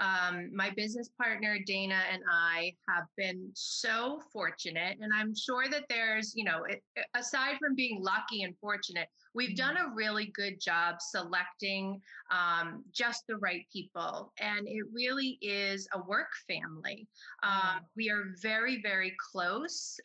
um, 0.00 0.50
my 0.54 0.70
business 0.70 1.10
partner, 1.20 1.58
Dana, 1.64 2.00
and 2.10 2.22
I 2.30 2.74
have 2.88 3.04
been 3.16 3.50
so 3.54 4.20
fortunate. 4.32 4.98
And 5.00 5.12
I'm 5.14 5.34
sure 5.34 5.68
that 5.68 5.84
there's, 5.88 6.34
you 6.34 6.44
know, 6.44 6.64
it, 6.64 6.82
aside 7.14 7.56
from 7.60 7.74
being 7.74 8.02
lucky 8.02 8.42
and 8.42 8.56
fortunate, 8.58 9.08
we've 9.34 9.56
done 9.56 9.76
mm-hmm. 9.76 9.92
a 9.92 9.94
really 9.94 10.32
good 10.34 10.60
job 10.60 10.96
selecting 11.00 12.00
um, 12.30 12.82
just 12.92 13.24
the 13.28 13.36
right 13.36 13.66
people. 13.72 14.32
And 14.40 14.66
it 14.66 14.84
really 14.92 15.38
is 15.42 15.86
a 15.92 16.02
work 16.02 16.30
family. 16.48 17.06
Um, 17.42 17.82
we 17.96 18.10
are 18.10 18.34
very, 18.40 18.80
very 18.82 19.14
close. 19.30 20.00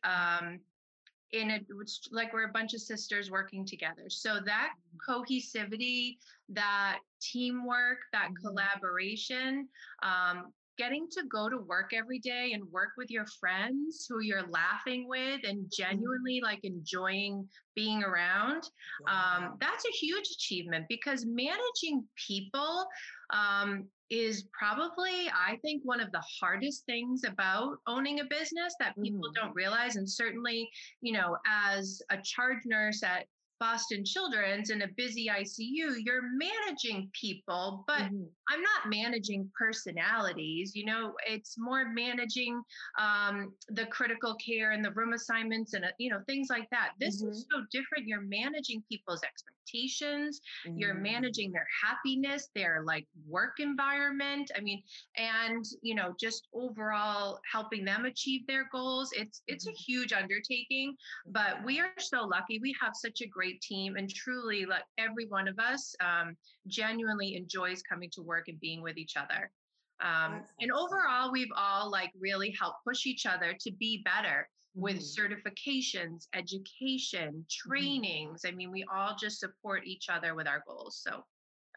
In 1.33 1.51
a 1.51 1.59
like 2.11 2.31
we're 2.31 2.47
a 2.47 2.51
bunch 2.51 2.73
of 2.73 2.81
sisters 2.81 3.29
working 3.29 3.65
together 3.65 4.09
so 4.09 4.39
that 4.45 4.73
mm-hmm. 4.95 5.11
cohesivity 5.11 6.17
that 6.49 6.99
teamwork 7.21 7.99
that 8.13 8.29
mm-hmm. 8.29 8.47
collaboration 8.47 9.67
um, 10.03 10.53
getting 10.77 11.07
to 11.11 11.23
go 11.31 11.49
to 11.49 11.57
work 11.57 11.91
every 11.93 12.19
day 12.19 12.51
and 12.53 12.63
work 12.71 12.89
with 12.97 13.09
your 13.09 13.25
friends 13.39 14.05
who 14.09 14.21
you're 14.21 14.47
laughing 14.49 15.07
with 15.07 15.41
and 15.43 15.59
mm-hmm. 15.59 15.83
genuinely 15.83 16.39
like 16.43 16.59
enjoying 16.63 17.47
being 17.75 18.03
around 18.03 18.63
um, 19.07 19.55
that's 19.59 19.85
a 19.85 19.91
huge 19.91 20.27
achievement 20.31 20.85
because 20.89 21.25
managing 21.25 22.03
people 22.27 22.87
um, 23.29 23.85
is 24.09 24.47
probably, 24.57 25.29
I 25.33 25.57
think, 25.61 25.81
one 25.83 25.99
of 25.99 26.11
the 26.11 26.23
hardest 26.39 26.85
things 26.85 27.23
about 27.25 27.77
owning 27.87 28.19
a 28.19 28.25
business 28.25 28.73
that 28.79 28.95
people 29.01 29.29
mm. 29.29 29.33
don't 29.35 29.53
realize. 29.53 29.97
And 29.97 30.09
certainly, 30.09 30.69
you 31.01 31.13
know, 31.13 31.37
as 31.45 32.01
a 32.09 32.17
charge 32.23 32.59
nurse 32.65 33.03
at 33.03 33.25
Boston 33.59 34.03
Children's 34.05 34.69
in 34.69 34.83
a 34.83 34.87
busy 34.95 35.27
ICU, 35.27 35.95
you're 36.05 36.21
managing 36.37 37.09
people, 37.19 37.83
but 37.87 38.01
mm-hmm. 38.01 38.23
I'm 38.49 38.61
not 38.61 38.89
managing 38.89 39.49
personalities. 39.57 40.73
You 40.75 40.85
know, 40.85 41.13
it's 41.27 41.55
more 41.57 41.89
managing 41.91 42.61
um, 42.99 43.53
the 43.69 43.85
critical 43.87 44.35
care 44.35 44.71
and 44.71 44.83
the 44.83 44.91
room 44.91 45.13
assignments 45.13 45.73
and, 45.73 45.85
uh, 45.85 45.89
you 45.97 46.09
know, 46.09 46.19
things 46.27 46.47
like 46.49 46.69
that. 46.71 46.91
This 46.99 47.21
mm-hmm. 47.21 47.31
is 47.31 47.45
so 47.51 47.63
different. 47.71 48.07
You're 48.07 48.21
managing 48.21 48.83
people's 48.89 49.21
expectations, 49.23 50.39
mm-hmm. 50.67 50.77
you're 50.77 50.93
managing 50.93 51.51
their 51.51 51.67
happiness, 51.83 52.49
their 52.55 52.83
like 52.85 53.07
work 53.27 53.59
environment. 53.59 54.51
I 54.55 54.61
mean, 54.61 54.83
and, 55.17 55.65
you 55.81 55.95
know, 55.95 56.13
just 56.19 56.47
overall 56.53 57.39
helping 57.51 57.83
them 57.83 58.05
achieve 58.05 58.45
their 58.47 58.69
goals. 58.71 59.11
It's, 59.13 59.41
it's 59.47 59.65
a 59.65 59.71
mm-hmm. 59.71 59.93
huge 59.93 60.13
undertaking, 60.13 60.95
but 61.27 61.63
we 61.65 61.79
are 61.79 61.91
so 61.97 62.23
lucky. 62.23 62.59
We 62.61 62.75
have 62.81 62.93
such 62.95 63.21
a 63.21 63.27
great 63.27 63.46
great 63.47 63.61
team 63.61 63.95
and 63.95 64.09
truly 64.09 64.65
like 64.65 64.83
every 64.97 65.25
one 65.27 65.47
of 65.47 65.57
us 65.59 65.95
um, 66.01 66.35
genuinely 66.67 67.35
enjoys 67.35 67.81
coming 67.81 68.09
to 68.11 68.21
work 68.21 68.47
and 68.47 68.59
being 68.59 68.81
with 68.81 68.97
each 68.97 69.15
other 69.15 69.49
um, 70.01 70.41
and 70.59 70.71
overall 70.71 71.31
we've 71.31 71.51
all 71.55 71.89
like 71.89 72.11
really 72.19 72.53
helped 72.59 72.77
push 72.85 73.05
each 73.05 73.25
other 73.25 73.55
to 73.59 73.71
be 73.79 74.03
better 74.03 74.47
with 74.75 74.97
mm-hmm. 74.97 75.33
certifications 75.33 76.27
education 76.35 77.29
mm-hmm. 77.29 77.69
trainings 77.69 78.41
mm-hmm. 78.41 78.53
i 78.53 78.57
mean 78.57 78.71
we 78.71 78.85
all 78.93 79.15
just 79.19 79.39
support 79.39 79.85
each 79.85 80.07
other 80.11 80.35
with 80.35 80.47
our 80.47 80.63
goals 80.67 80.99
so 81.01 81.23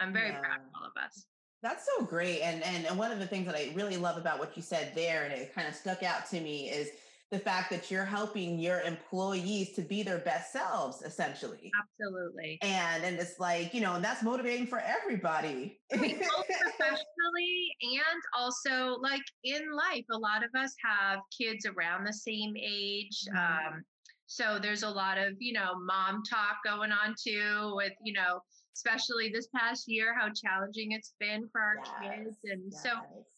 i'm 0.00 0.12
very 0.12 0.30
yeah. 0.30 0.40
proud 0.40 0.56
of 0.56 0.66
all 0.74 0.86
of 0.86 1.02
us 1.02 1.26
that's 1.62 1.86
so 1.96 2.04
great 2.04 2.40
and, 2.40 2.62
and 2.64 2.86
and 2.86 2.98
one 2.98 3.12
of 3.12 3.18
the 3.18 3.26
things 3.26 3.46
that 3.46 3.54
i 3.54 3.70
really 3.74 3.96
love 3.96 4.16
about 4.16 4.38
what 4.38 4.56
you 4.56 4.62
said 4.62 4.92
there 4.94 5.24
and 5.24 5.32
it 5.32 5.54
kind 5.54 5.68
of 5.68 5.74
stuck 5.74 6.02
out 6.02 6.28
to 6.28 6.40
me 6.40 6.68
is 6.68 6.90
the 7.30 7.38
fact 7.38 7.70
that 7.70 7.90
you're 7.90 8.04
helping 8.04 8.58
your 8.58 8.80
employees 8.80 9.72
to 9.74 9.82
be 9.82 10.02
their 10.02 10.18
best 10.18 10.52
selves 10.52 11.02
essentially. 11.02 11.70
Absolutely. 11.80 12.58
And 12.62 13.04
and 13.04 13.18
it's 13.18 13.38
like 13.38 13.72
you 13.72 13.80
know 13.80 13.94
and 13.94 14.04
that's 14.04 14.22
motivating 14.22 14.66
for 14.66 14.80
everybody. 14.80 15.78
Both 15.90 16.00
professionally 16.00 17.70
and 17.82 18.22
also 18.36 18.98
like 19.00 19.22
in 19.44 19.62
life 19.72 20.04
a 20.10 20.18
lot 20.18 20.44
of 20.44 20.50
us 20.60 20.74
have 20.84 21.20
kids 21.36 21.66
around 21.66 22.04
the 22.04 22.12
same 22.12 22.54
age 22.56 23.24
mm-hmm. 23.28 23.74
um, 23.74 23.82
so 24.26 24.58
there's 24.60 24.82
a 24.82 24.88
lot 24.88 25.18
of 25.18 25.34
you 25.38 25.52
know 25.52 25.72
mom 25.84 26.22
talk 26.28 26.58
going 26.64 26.92
on 26.92 27.14
too 27.20 27.72
with 27.74 27.92
you 28.04 28.12
know 28.12 28.40
especially 28.80 29.30
this 29.32 29.48
past 29.54 29.84
year, 29.86 30.14
how 30.18 30.28
challenging 30.30 30.92
it's 30.92 31.14
been 31.20 31.48
for 31.52 31.60
our 31.60 31.76
yes, 31.84 31.92
kids. 32.00 32.36
And 32.44 32.62
yes. 32.70 32.82
so, 32.82 32.90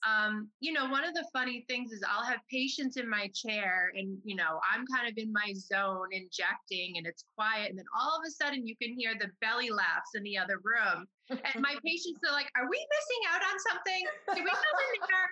um, 0.09 0.49
you 0.61 0.73
know, 0.73 0.89
one 0.89 1.05
of 1.05 1.15
the 1.15 1.27
funny 1.33 1.65
things 1.69 1.93
is 1.93 2.03
I'll 2.09 2.25
have 2.25 2.41
patients 2.51 2.97
in 2.97 3.09
my 3.09 3.29
chair 3.35 3.93
and, 3.97 4.19
you 4.25 4.37
know, 4.37 4.61
I'm 4.73 4.85
kind 4.87 5.11
of 5.11 5.19
in 5.19 5.33
my 5.33 5.53
zone 5.57 6.09
injecting 6.13 6.95
and 6.97 7.07
it's 7.07 7.25
quiet. 7.37 7.71
And 7.71 7.79
then 7.79 7.87
all 7.99 8.17
of 8.17 8.23
a 8.27 8.31
sudden 8.31 8.67
you 8.67 8.77
can 8.81 8.95
hear 8.97 9.15
the 9.19 9.29
belly 9.41 9.71
laughs 9.71 10.15
in 10.15 10.23
the 10.23 10.39
other 10.39 10.59
room. 10.63 11.07
and 11.31 11.63
my 11.63 11.75
patients 11.85 12.21
are 12.29 12.33
like, 12.33 12.51
are 12.57 12.69
we 12.69 12.79
missing 12.79 13.23
out 13.35 13.43
on 13.43 13.57
something? 13.71 14.03
Did 14.35 14.45
we 14.45 14.51
come 14.51 14.79
in 14.95 15.01
here? 15.09 15.29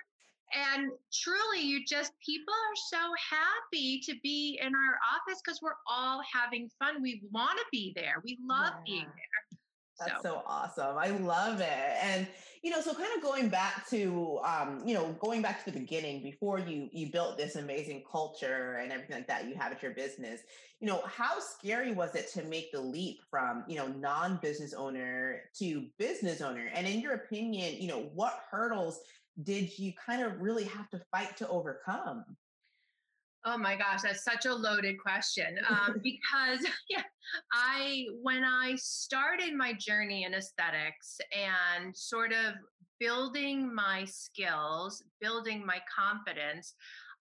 And 0.51 0.91
truly, 1.13 1.61
you 1.61 1.85
just, 1.87 2.11
people 2.25 2.53
are 2.53 2.75
so 2.91 2.99
happy 3.31 4.01
to 4.01 4.13
be 4.21 4.59
in 4.61 4.73
our 4.75 4.99
office 5.15 5.39
because 5.41 5.61
we're 5.61 5.79
all 5.89 6.21
having 6.27 6.69
fun. 6.77 7.01
We 7.01 7.23
want 7.31 7.57
to 7.57 7.63
be 7.71 7.93
there. 7.95 8.15
We 8.25 8.37
love 8.45 8.73
yeah. 8.75 8.83
being 8.85 9.05
there. 9.05 9.59
That's 10.05 10.23
so. 10.23 10.29
so. 10.29 10.43
awesome. 10.45 10.97
I 10.97 11.09
love 11.09 11.61
it. 11.61 11.97
And 12.03 12.27
you 12.63 12.69
know, 12.69 12.79
so 12.79 12.93
kind 12.93 13.09
of 13.15 13.23
going 13.23 13.49
back 13.49 13.89
to 13.89 14.39
um, 14.45 14.81
you 14.85 14.93
know, 14.93 15.15
going 15.19 15.41
back 15.41 15.63
to 15.65 15.71
the 15.71 15.79
beginning 15.79 16.21
before 16.21 16.59
you 16.59 16.89
you 16.91 17.11
built 17.11 17.37
this 17.37 17.55
amazing 17.55 18.03
culture 18.09 18.79
and 18.81 18.91
everything 18.91 19.15
like 19.15 19.27
that 19.27 19.47
you 19.47 19.55
have 19.55 19.71
at 19.71 19.81
your 19.81 19.93
business, 19.93 20.41
you 20.79 20.87
know, 20.87 21.01
how 21.05 21.39
scary 21.39 21.93
was 21.93 22.15
it 22.15 22.31
to 22.33 22.43
make 22.43 22.71
the 22.71 22.79
leap 22.81 23.19
from, 23.29 23.63
you 23.67 23.77
know, 23.77 23.87
non-business 23.87 24.73
owner 24.73 25.41
to 25.59 25.87
business 25.97 26.41
owner? 26.41 26.69
And 26.73 26.87
in 26.87 26.99
your 26.99 27.13
opinion, 27.13 27.81
you 27.81 27.87
know, 27.87 28.09
what 28.13 28.39
hurdles 28.49 28.99
did 29.43 29.77
you 29.79 29.93
kind 29.93 30.21
of 30.21 30.39
really 30.39 30.65
have 30.65 30.89
to 30.89 31.01
fight 31.11 31.37
to 31.37 31.47
overcome? 31.47 32.25
Oh 33.43 33.57
my 33.57 33.75
gosh, 33.75 34.03
that's 34.03 34.23
such 34.23 34.45
a 34.45 34.53
loaded 34.53 34.99
question. 34.99 35.57
Um, 35.69 35.99
because 36.03 36.65
yeah, 36.89 37.03
I 37.53 38.05
when 38.21 38.43
I 38.43 38.75
started 38.77 39.53
my 39.55 39.73
journey 39.73 40.23
in 40.23 40.33
aesthetics 40.33 41.19
and 41.31 41.95
sort 41.95 42.31
of 42.31 42.55
building 42.99 43.73
my 43.73 44.05
skills, 44.05 45.03
building 45.19 45.65
my 45.65 45.79
confidence, 45.93 46.75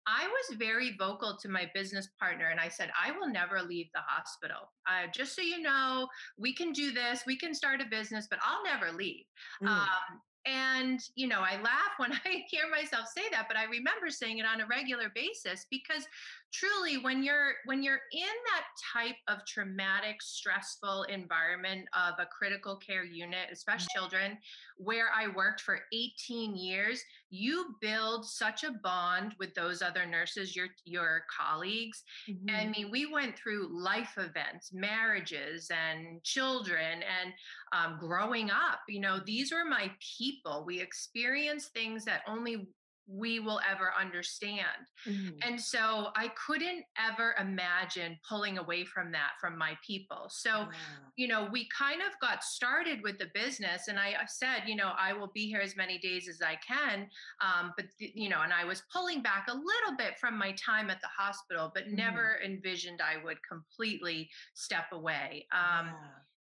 I 0.08 0.26
was 0.26 0.58
very 0.58 0.96
vocal 0.98 1.38
to 1.42 1.50
my 1.50 1.70
business 1.74 2.08
partner 2.18 2.48
and 2.48 2.62
I 2.62 2.70
said, 2.70 2.90
I 3.00 3.12
will 3.12 3.28
never 3.28 3.62
leave 3.62 3.88
the 3.94 4.00
hospital. 4.08 4.72
Uh, 4.90 5.08
just 5.14 5.36
so 5.36 5.42
you 5.42 5.62
know, 5.62 6.08
we 6.38 6.56
can 6.56 6.72
do 6.72 6.92
this, 6.94 7.24
we 7.28 7.38
can 7.38 7.54
start 7.54 7.82
a 7.82 7.86
business, 7.86 8.26
but 8.30 8.40
I'll 8.42 8.64
never 8.64 8.96
leave. 8.98 9.26
Mm. 9.62 9.68
Um, 9.68 10.22
and, 10.48 11.00
you 11.16 11.28
know, 11.28 11.42
I 11.42 11.62
laugh 11.62 11.94
when 11.98 12.14
I 12.26 12.44
hear 12.50 12.64
myself 12.70 13.08
say 13.08 13.24
that, 13.32 13.48
but 13.48 13.58
I 13.58 13.66
remember 13.66 14.10
saying 14.10 14.40
it 14.40 14.46
on 14.46 14.62
a 14.62 14.68
regular 14.68 15.12
basis 15.14 15.66
because 15.70 16.08
truly 16.54 16.98
when 16.98 17.24
you're 17.24 17.54
when 17.66 17.84
you're 17.84 18.00
in 18.14 18.22
that 18.22 18.66
type 18.94 19.16
of 19.28 19.46
traumatic 19.46 20.22
stressful 20.22 21.04
environment 21.04 21.86
of 21.94 22.14
a 22.20 22.26
critical 22.26 22.78
care 22.78 23.04
unit 23.04 23.48
especially 23.52 23.88
mm-hmm. 23.96 24.00
children 24.00 24.38
where 24.78 25.08
i 25.16 25.28
worked 25.36 25.62
for 25.62 25.80
18 25.94 26.56
years 26.56 27.04
you 27.30 27.76
build 27.82 28.26
such 28.26 28.64
a 28.64 28.72
bond 28.84 29.34
with 29.40 29.54
those 29.56 29.82
other 29.82 30.06
nurses 30.06 30.56
your 30.56 30.68
your 30.86 31.24
colleagues 31.38 32.04
mm-hmm. 32.30 32.56
i 32.56 32.66
mean 32.66 32.90
we 32.90 33.12
went 33.12 33.38
through 33.38 33.68
life 33.70 34.14
events 34.18 34.72
marriages 34.74 35.70
and 35.72 36.24
children 36.24 37.02
and 37.04 37.34
um, 37.74 37.98
growing 38.00 38.50
up 38.50 38.80
you 38.88 39.02
know 39.02 39.20
these 39.26 39.52
were 39.52 39.66
my 39.66 39.92
people 40.18 40.64
we 40.66 40.80
experienced 40.80 41.74
things 41.74 42.06
that 42.06 42.22
only 42.28 42.68
we 43.08 43.40
will 43.40 43.62
ever 43.70 43.94
understand. 44.00 44.66
Mm-hmm. 45.08 45.38
And 45.42 45.60
so 45.60 46.10
I 46.16 46.30
couldn't 46.46 46.84
ever 46.98 47.36
imagine 47.40 48.18
pulling 48.28 48.58
away 48.58 48.84
from 48.84 49.12
that 49.14 49.32
from 49.40 49.58
my 49.58 49.78
people. 49.86 50.28
So, 50.30 50.68
you 51.16 51.28
know, 51.28 51.48
we 51.52 51.68
kind 51.78 52.02
of 52.02 52.20
got 52.20 52.44
started 52.44 53.02
with 53.04 53.18
the 53.18 53.28
business, 53.34 53.88
and 53.88 53.98
I 53.98 54.16
said, 54.28 54.64
you 54.68 54.76
know, 54.76 54.92
I 55.00 55.14
will 55.14 55.32
be 55.34 55.48
here 55.48 55.62
as 55.62 55.78
many 55.78 55.98
days 55.98 56.28
as 56.28 56.42
I 56.42 56.58
can. 56.68 57.08
Um, 57.42 57.74
but, 57.78 57.86
you 58.00 58.30
know, 58.30 58.42
and 58.42 58.52
I 58.52 58.66
was 58.66 58.84
pulling 58.94 59.22
back 59.22 59.48
a 59.48 59.54
little 59.54 59.98
bit 59.98 60.18
from 60.20 60.38
my 60.38 60.52
time 60.54 60.90
at 60.90 61.00
the 61.02 61.08
hospital, 61.08 61.72
but 61.74 61.86
mm-hmm. 61.86 61.96
never 61.96 62.40
envisioned 62.44 63.00
I 63.02 63.24
would 63.24 63.38
completely 63.48 64.30
step 64.54 64.86
away. 64.92 65.48
Um. 65.52 65.92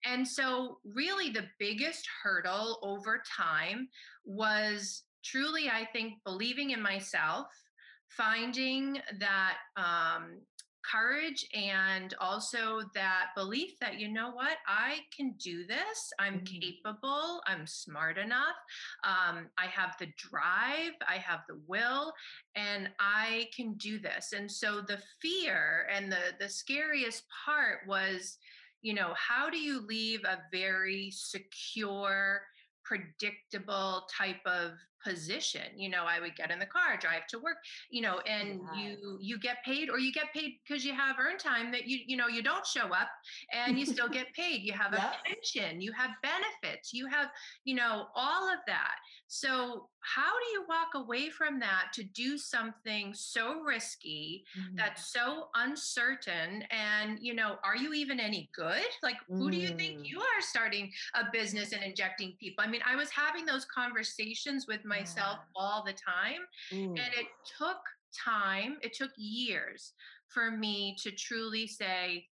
And 0.04 0.28
so, 0.28 0.78
really, 0.84 1.30
the 1.30 1.46
biggest 1.58 2.06
hurdle 2.22 2.78
over 2.82 3.22
time 3.36 3.88
was 4.24 5.02
truly, 5.30 5.68
I 5.68 5.86
think, 5.92 6.14
believing 6.24 6.70
in 6.70 6.82
myself, 6.82 7.46
finding 8.08 9.00
that 9.18 9.56
um, 9.76 10.38
courage 10.90 11.46
and 11.54 12.14
also 12.20 12.82
that 12.94 13.28
belief 13.34 13.72
that 13.80 13.98
you 13.98 14.08
know 14.08 14.30
what? 14.30 14.58
I 14.66 14.98
can 15.14 15.34
do 15.42 15.66
this. 15.66 16.12
I'm 16.18 16.40
mm-hmm. 16.40 16.60
capable. 16.60 17.40
I'm 17.46 17.66
smart 17.66 18.18
enough. 18.18 18.56
Um, 19.04 19.48
i 19.58 19.66
have 19.66 19.96
the 19.98 20.08
drive. 20.16 20.92
I 21.08 21.16
have 21.16 21.40
the 21.48 21.60
will 21.66 22.12
and 22.54 22.88
i 23.00 23.48
can 23.54 23.74
do 23.74 23.98
this. 23.98 24.32
And 24.36 24.50
so 24.50 24.80
the 24.80 24.98
fear 25.20 25.88
and 25.92 26.10
the 26.10 26.34
the 26.38 26.48
scariest 26.48 27.24
part 27.44 27.80
was 27.86 28.38
you 28.82 28.94
know 28.94 29.14
how 29.14 29.50
do 29.50 29.58
you 29.58 29.84
leave 29.86 30.22
a 30.24 30.42
very 30.52 31.10
secure 31.10 32.42
predictable 32.84 34.06
type 34.16 34.44
of 34.46 34.72
position 35.06 35.62
you 35.76 35.88
know 35.88 36.04
i 36.06 36.18
would 36.20 36.34
get 36.34 36.50
in 36.50 36.58
the 36.58 36.66
car 36.66 36.96
drive 36.98 37.26
to 37.28 37.38
work 37.38 37.58
you 37.90 38.02
know 38.02 38.20
and 38.26 38.60
yeah. 38.74 38.82
you 38.82 39.18
you 39.20 39.38
get 39.38 39.58
paid 39.64 39.88
or 39.88 39.98
you 39.98 40.12
get 40.12 40.32
paid 40.34 40.54
because 40.66 40.84
you 40.84 40.92
have 40.92 41.16
earned 41.20 41.38
time 41.38 41.70
that 41.70 41.86
you 41.86 41.98
you 42.06 42.16
know 42.16 42.26
you 42.26 42.42
don't 42.42 42.66
show 42.66 42.86
up 42.86 43.08
and 43.52 43.78
you 43.78 43.86
still 43.86 44.08
get 44.18 44.32
paid. 44.34 44.62
You 44.62 44.72
have 44.72 44.92
a 44.92 45.12
pension 45.24 45.80
you 45.80 45.92
have 45.92 46.10
benefits 46.22 46.92
you 46.92 47.06
have 47.06 47.28
you 47.64 47.74
know 47.74 48.06
all 48.14 48.48
of 48.48 48.58
that 48.66 48.96
so 49.28 49.88
how 50.00 50.32
do 50.38 50.52
you 50.52 50.64
walk 50.68 50.94
away 50.94 51.28
from 51.28 51.58
that 51.58 51.86
to 51.92 52.04
do 52.04 52.38
something 52.38 53.12
so 53.12 53.60
risky 53.60 54.44
mm-hmm. 54.56 54.76
that's 54.76 55.12
so 55.12 55.48
uncertain 55.56 56.62
and 56.70 57.18
you 57.20 57.34
know 57.34 57.56
are 57.64 57.76
you 57.76 57.92
even 57.92 58.20
any 58.20 58.48
good 58.54 58.86
like 59.02 59.16
who 59.28 59.50
do 59.50 59.56
you 59.56 59.68
think 59.68 59.98
mm. 59.98 60.08
you 60.08 60.20
are 60.20 60.40
starting 60.40 60.90
a 61.14 61.24
business 61.32 61.72
and 61.72 61.82
injecting 61.82 62.34
people 62.38 62.62
i 62.64 62.68
mean 62.68 62.82
i 62.86 62.94
was 62.94 63.10
having 63.10 63.44
those 63.44 63.64
conversations 63.64 64.66
with 64.68 64.84
myself 64.84 65.38
yeah. 65.38 65.56
all 65.56 65.84
the 65.84 65.92
time 65.92 66.40
Ooh. 66.72 66.90
and 66.90 66.98
it 66.98 67.26
took 67.58 67.78
time 68.24 68.76
it 68.82 68.94
took 68.94 69.10
years 69.16 69.92
for 70.28 70.50
me 70.50 70.96
to 71.02 71.10
truly 71.10 71.66
say 71.66 72.26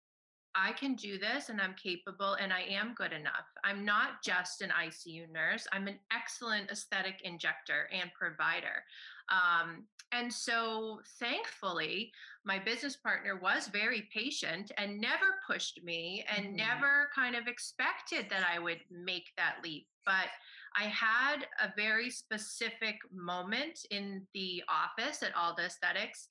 I 0.55 0.71
can 0.73 0.95
do 0.95 1.17
this 1.17 1.49
and 1.49 1.59
I'm 1.59 1.73
capable 1.73 2.33
and 2.35 2.53
I 2.53 2.61
am 2.61 2.93
good 2.95 3.11
enough. 3.11 3.45
I'm 3.63 3.83
not 3.83 4.21
just 4.23 4.61
an 4.61 4.69
ICU 4.69 5.31
nurse, 5.31 5.67
I'm 5.71 5.87
an 5.87 5.99
excellent 6.11 6.69
aesthetic 6.71 7.21
injector 7.23 7.89
and 7.91 8.11
provider. 8.13 8.83
Um, 9.29 9.85
and 10.11 10.31
so, 10.31 10.99
thankfully, 11.19 12.11
my 12.45 12.59
business 12.59 12.95
partner 12.95 13.39
was 13.41 13.67
very 13.67 14.07
patient 14.13 14.71
and 14.77 14.99
never 15.01 15.39
pushed 15.47 15.83
me 15.83 16.23
and 16.29 16.47
mm-hmm. 16.47 16.55
never 16.57 17.09
kind 17.15 17.35
of 17.35 17.47
expected 17.47 18.27
that 18.29 18.45
I 18.47 18.59
would 18.59 18.81
make 18.91 19.29
that 19.37 19.55
leap. 19.63 19.87
But 20.05 20.27
I 20.75 20.83
had 20.83 21.47
a 21.61 21.71
very 21.75 22.09
specific 22.09 22.97
moment 23.11 23.85
in 23.89 24.27
the 24.33 24.63
office 24.67 25.23
at 25.23 25.35
Alda 25.35 25.63
Aesthetics 25.63 26.27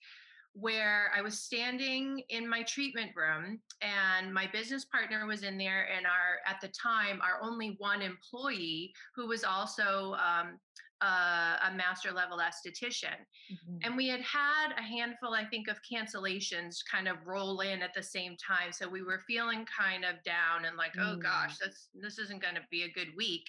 where 0.55 1.11
I 1.17 1.23
was 1.23 1.39
standing 1.39 2.23
in 2.29 2.49
my 2.49 2.63
treatment 2.63 3.13
room 3.17 3.61
and 3.81 4.33
my 4.33 4.47
business 4.53 4.85
partner 4.85 5.27
was 5.27 5.43
in 5.43 5.57
there 5.57 5.89
and 5.97 6.07
our 6.07 6.41
at 6.47 6.61
the 6.61 6.69
time 6.69 7.21
our 7.23 7.43
only 7.43 7.77
one 7.79 8.03
employee 8.03 8.93
who 9.17 9.29
was 9.29 9.45
also 9.45 10.15
um, 10.15 10.59
a 11.03 11.75
master 11.75 12.13
level 12.13 12.39
esthetician 12.39 13.19
mm-hmm. 13.51 13.77
and 13.83 13.97
we 13.97 14.07
had 14.07 14.21
had 14.21 14.71
a 14.79 14.83
handful 14.83 15.35
i 15.35 15.45
think 15.45 15.67
of 15.69 15.77
cancellations 15.83 16.77
kind 16.91 17.09
of 17.09 17.17
roll 17.27 17.61
in 17.61 17.83
at 17.83 17.93
the 17.95 18.03
same 18.03 18.37
time 18.37 18.71
so 18.71 18.89
we 18.89 19.03
were 19.03 19.21
feeling 19.27 19.67
kind 19.67 20.05
of 20.05 20.23
down 20.23 20.65
and 20.65 20.77
like 20.77 20.93
mm. 20.95 21.03
oh 21.05 21.17
gosh 21.17 21.57
that's 21.59 21.89
this 22.01 22.19
isn't 22.19 22.41
going 22.41 22.55
to 22.55 22.61
be 22.71 22.85
a 22.85 22.93
good 22.93 23.09
week 23.17 23.45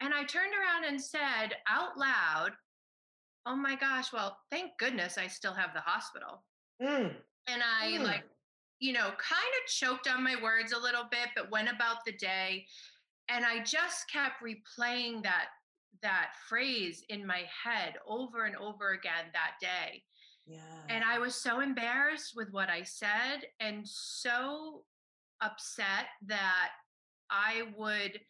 and 0.00 0.14
i 0.14 0.24
turned 0.24 0.54
around 0.54 0.84
and 0.84 1.00
said 1.00 1.54
out 1.68 1.98
loud 1.98 2.52
oh 3.46 3.56
my 3.56 3.74
gosh, 3.76 4.12
well, 4.12 4.38
thank 4.50 4.72
goodness 4.78 5.18
I 5.18 5.26
still 5.26 5.54
have 5.54 5.74
the 5.74 5.80
hospital. 5.80 6.44
Mm. 6.80 7.12
And 7.46 7.62
I 7.62 7.92
mm. 7.92 8.04
like, 8.04 8.24
you 8.78 8.92
know, 8.92 9.10
kind 9.18 9.52
of 9.62 9.70
choked 9.70 10.08
on 10.08 10.22
my 10.22 10.36
words 10.42 10.72
a 10.72 10.78
little 10.78 11.04
bit, 11.10 11.28
but 11.34 11.50
went 11.50 11.68
about 11.68 12.04
the 12.06 12.12
day. 12.12 12.66
And 13.28 13.44
I 13.44 13.62
just 13.62 14.10
kept 14.10 14.42
replaying 14.42 15.22
that 15.22 15.46
that 16.02 16.30
phrase 16.48 17.04
in 17.08 17.24
my 17.24 17.44
head 17.64 17.94
over 18.08 18.44
and 18.44 18.56
over 18.56 18.90
again 18.92 19.30
that 19.32 19.52
day. 19.60 20.02
Yeah. 20.46 20.58
And 20.88 21.04
I 21.04 21.18
was 21.18 21.34
so 21.34 21.60
embarrassed 21.60 22.32
with 22.34 22.48
what 22.50 22.68
I 22.68 22.82
said 22.82 23.44
and 23.60 23.86
so 23.86 24.82
upset 25.40 26.06
that 26.26 26.70
I 27.30 27.62
would 27.76 28.20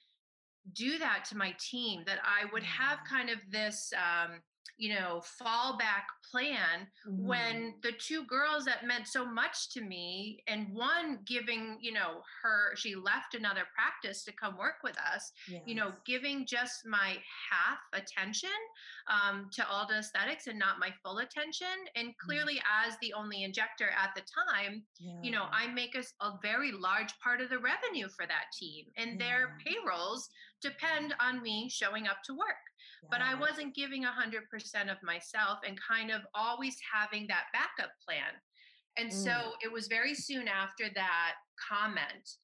do 0.74 0.98
that 0.98 1.24
to 1.30 1.36
my 1.36 1.54
team, 1.58 2.02
that 2.06 2.18
I 2.22 2.50
would 2.52 2.62
have 2.62 2.98
kind 3.08 3.30
of 3.30 3.38
this 3.50 3.92
um, 3.96 4.40
you 4.78 4.94
know, 4.94 5.22
fallback 5.40 6.10
plan 6.30 6.88
mm-hmm. 7.06 7.26
when 7.26 7.74
the 7.82 7.92
two 7.98 8.24
girls 8.24 8.64
that 8.64 8.86
meant 8.86 9.06
so 9.06 9.24
much 9.24 9.70
to 9.70 9.80
me 9.80 10.42
and 10.48 10.66
one 10.72 11.20
giving, 11.26 11.78
you 11.80 11.92
know, 11.92 12.22
her 12.42 12.74
she 12.74 12.94
left 12.94 13.34
another 13.34 13.62
practice 13.74 14.24
to 14.24 14.32
come 14.32 14.56
work 14.56 14.76
with 14.82 14.96
us, 14.98 15.30
yes. 15.48 15.62
you 15.66 15.74
know, 15.74 15.92
giving 16.06 16.46
just 16.46 16.86
my 16.86 17.16
half 17.50 17.78
attention 17.92 18.48
um, 19.08 19.48
to 19.52 19.66
Alda 19.68 19.98
Aesthetics 19.98 20.46
and 20.46 20.58
not 20.58 20.80
my 20.80 20.90
full 21.04 21.18
attention. 21.18 21.66
And 21.94 22.08
mm. 22.08 22.14
clearly, 22.24 22.54
mm-hmm. 22.54 22.88
as 22.88 22.96
the 23.00 23.12
only 23.12 23.44
injector 23.44 23.90
at 23.90 24.10
the 24.16 24.22
time, 24.22 24.82
yeah. 24.98 25.12
you 25.22 25.30
know, 25.30 25.46
I 25.52 25.68
make 25.68 25.94
a, 25.94 26.24
a, 26.24 26.38
very 26.42 26.72
large 26.72 27.16
part 27.20 27.40
of 27.40 27.50
the 27.50 27.58
revenue 27.58 28.08
for 28.08 28.26
that 28.26 28.46
team 28.58 28.86
and 28.96 29.12
yeah. 29.12 29.26
their 29.26 29.56
payrolls 29.64 30.28
depend 30.60 31.14
on 31.20 31.42
me 31.42 31.68
showing 31.70 32.08
up 32.08 32.22
to 32.24 32.34
work 32.34 32.71
but 33.10 33.20
I 33.20 33.34
wasn't 33.34 33.74
giving 33.74 34.04
100% 34.04 34.90
of 34.90 35.02
myself 35.02 35.58
and 35.66 35.78
kind 35.80 36.10
of 36.10 36.22
always 36.34 36.76
having 36.92 37.26
that 37.28 37.44
backup 37.52 37.90
plan. 38.06 38.32
And 38.96 39.10
mm. 39.10 39.12
so 39.12 39.52
it 39.62 39.72
was 39.72 39.88
very 39.88 40.14
soon 40.14 40.46
after 40.48 40.84
that 40.94 41.32
comment 41.68 42.36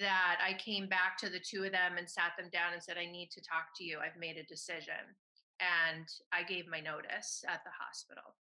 that 0.00 0.38
I 0.44 0.54
came 0.54 0.88
back 0.88 1.16
to 1.18 1.28
the 1.28 1.38
two 1.38 1.64
of 1.64 1.72
them 1.72 1.96
and 1.96 2.10
sat 2.10 2.32
them 2.36 2.50
down 2.52 2.72
and 2.72 2.82
said, 2.82 2.96
I 2.98 3.10
need 3.10 3.30
to 3.32 3.40
talk 3.40 3.66
to 3.76 3.84
you. 3.84 3.98
I've 3.98 4.18
made 4.18 4.36
a 4.36 4.44
decision. 4.44 5.14
And 5.60 6.06
I 6.32 6.42
gave 6.42 6.66
my 6.68 6.80
notice 6.80 7.44
at 7.48 7.60
the 7.64 7.70
hospital. 7.70 8.34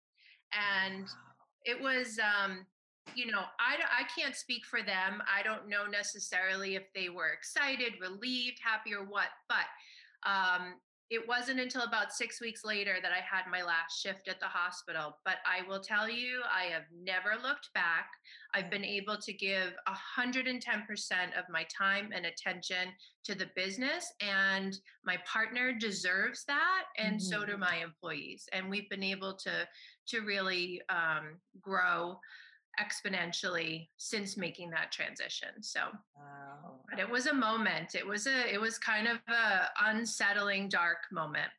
And 0.53 1.03
wow. 1.03 1.65
it 1.65 1.81
was, 1.81 2.17
um, 2.19 2.65
you 3.13 3.29
know, 3.29 3.41
I, 3.59 3.75
I 3.75 4.03
can't 4.17 4.35
speak 4.35 4.65
for 4.65 4.81
them. 4.81 5.21
I 5.27 5.43
don't 5.43 5.67
know 5.67 5.85
necessarily 5.85 6.75
if 6.75 6.83
they 6.95 7.09
were 7.09 7.29
excited, 7.29 7.93
relieved, 7.99 8.59
happy, 8.63 8.93
or 8.93 9.03
what, 9.03 9.27
but 9.49 9.67
um, 10.25 10.75
it 11.09 11.27
wasn't 11.27 11.59
until 11.59 11.83
about 11.83 12.13
six 12.13 12.41
weeks 12.41 12.63
later 12.63 12.95
that 13.01 13.11
I 13.11 13.17
had 13.17 13.49
my 13.51 13.61
last 13.61 14.01
shift 14.01 14.27
at 14.27 14.39
the 14.39 14.47
hospital. 14.47 15.17
But 15.25 15.37
I 15.45 15.67
will 15.67 15.79
tell 15.79 16.09
you, 16.09 16.41
I 16.51 16.65
have 16.71 16.83
never 17.03 17.41
looked 17.41 17.73
back. 17.73 18.09
I've 18.53 18.69
been 18.69 18.85
able 18.85 19.17
to 19.17 19.33
give 19.33 19.73
110% 19.87 20.59
of 21.37 21.45
my 21.49 21.65
time 21.75 22.09
and 22.15 22.25
attention 22.25 22.89
to 23.25 23.35
the 23.35 23.49
business, 23.55 24.11
and 24.21 24.77
my 25.05 25.17
partner 25.31 25.73
deserves 25.73 26.43
that, 26.45 26.83
and 26.97 27.15
mm-hmm. 27.15 27.19
so 27.19 27.45
do 27.45 27.53
mm-hmm. 27.53 27.61
my 27.61 27.77
employees. 27.77 28.47
And 28.53 28.69
we've 28.69 28.89
been 28.89 29.03
able 29.03 29.35
to 29.35 29.67
to 30.05 30.19
really 30.21 30.81
um, 30.89 31.39
grow 31.61 32.17
exponentially 32.79 33.87
since 33.97 34.37
making 34.37 34.69
that 34.71 34.91
transition. 34.91 35.49
So, 35.61 35.81
wow. 36.15 36.79
but 36.89 36.99
it 36.99 37.09
was 37.09 37.27
a 37.27 37.33
moment. 37.33 37.95
It 37.95 38.05
was 38.05 38.27
a 38.27 38.53
it 38.53 38.59
was 38.59 38.77
kind 38.77 39.07
of 39.07 39.17
a 39.27 39.69
unsettling, 39.85 40.69
dark 40.69 40.97
moment. 41.11 41.49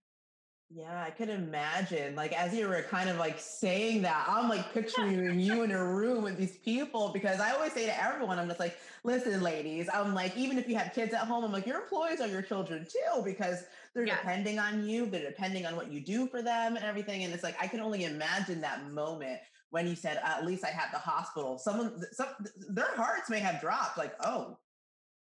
Yeah, 0.70 1.04
I 1.04 1.10
could 1.10 1.28
imagine. 1.28 2.16
Like 2.16 2.32
as 2.32 2.52
you 2.52 2.66
were 2.66 2.82
kind 2.82 3.08
of 3.08 3.16
like 3.16 3.38
saying 3.38 4.02
that, 4.02 4.26
I'm 4.28 4.48
like 4.48 4.72
picturing 4.72 5.38
you 5.38 5.62
in 5.62 5.70
a 5.70 5.84
room 5.84 6.24
with 6.24 6.36
these 6.36 6.56
people 6.56 7.10
because 7.10 7.38
I 7.38 7.52
always 7.52 7.72
say 7.72 7.86
to 7.86 8.02
everyone, 8.02 8.40
I'm 8.40 8.48
just 8.48 8.58
like, 8.58 8.76
listen, 9.04 9.40
ladies, 9.40 9.88
I'm 9.92 10.14
like, 10.14 10.36
even 10.36 10.58
if 10.58 10.68
you 10.68 10.76
have 10.76 10.92
kids 10.92 11.14
at 11.14 11.20
home, 11.28 11.44
I'm 11.44 11.52
like, 11.52 11.66
your 11.66 11.80
employees 11.80 12.20
are 12.20 12.26
your 12.26 12.42
children 12.42 12.84
too, 12.90 13.22
because 13.22 13.64
they're 13.94 14.06
yes. 14.06 14.18
depending 14.20 14.58
on 14.58 14.88
you, 14.88 15.06
they're 15.06 15.24
depending 15.24 15.64
on 15.64 15.76
what 15.76 15.92
you 15.92 16.00
do 16.00 16.26
for 16.26 16.42
them 16.42 16.74
and 16.74 16.84
everything. 16.84 17.22
And 17.22 17.32
it's 17.32 17.44
like 17.44 17.56
I 17.60 17.68
can 17.68 17.78
only 17.78 18.04
imagine 18.04 18.60
that 18.62 18.90
moment 18.90 19.38
when 19.70 19.86
you 19.86 19.96
said, 19.96 20.20
at 20.22 20.46
least 20.46 20.64
I 20.64 20.68
have 20.68 20.90
the 20.92 20.98
hospital, 20.98 21.58
someone, 21.58 22.00
some, 22.12 22.28
their 22.68 22.94
hearts 22.94 23.28
may 23.28 23.40
have 23.40 23.60
dropped 23.60 23.98
like, 23.98 24.14
oh, 24.24 24.56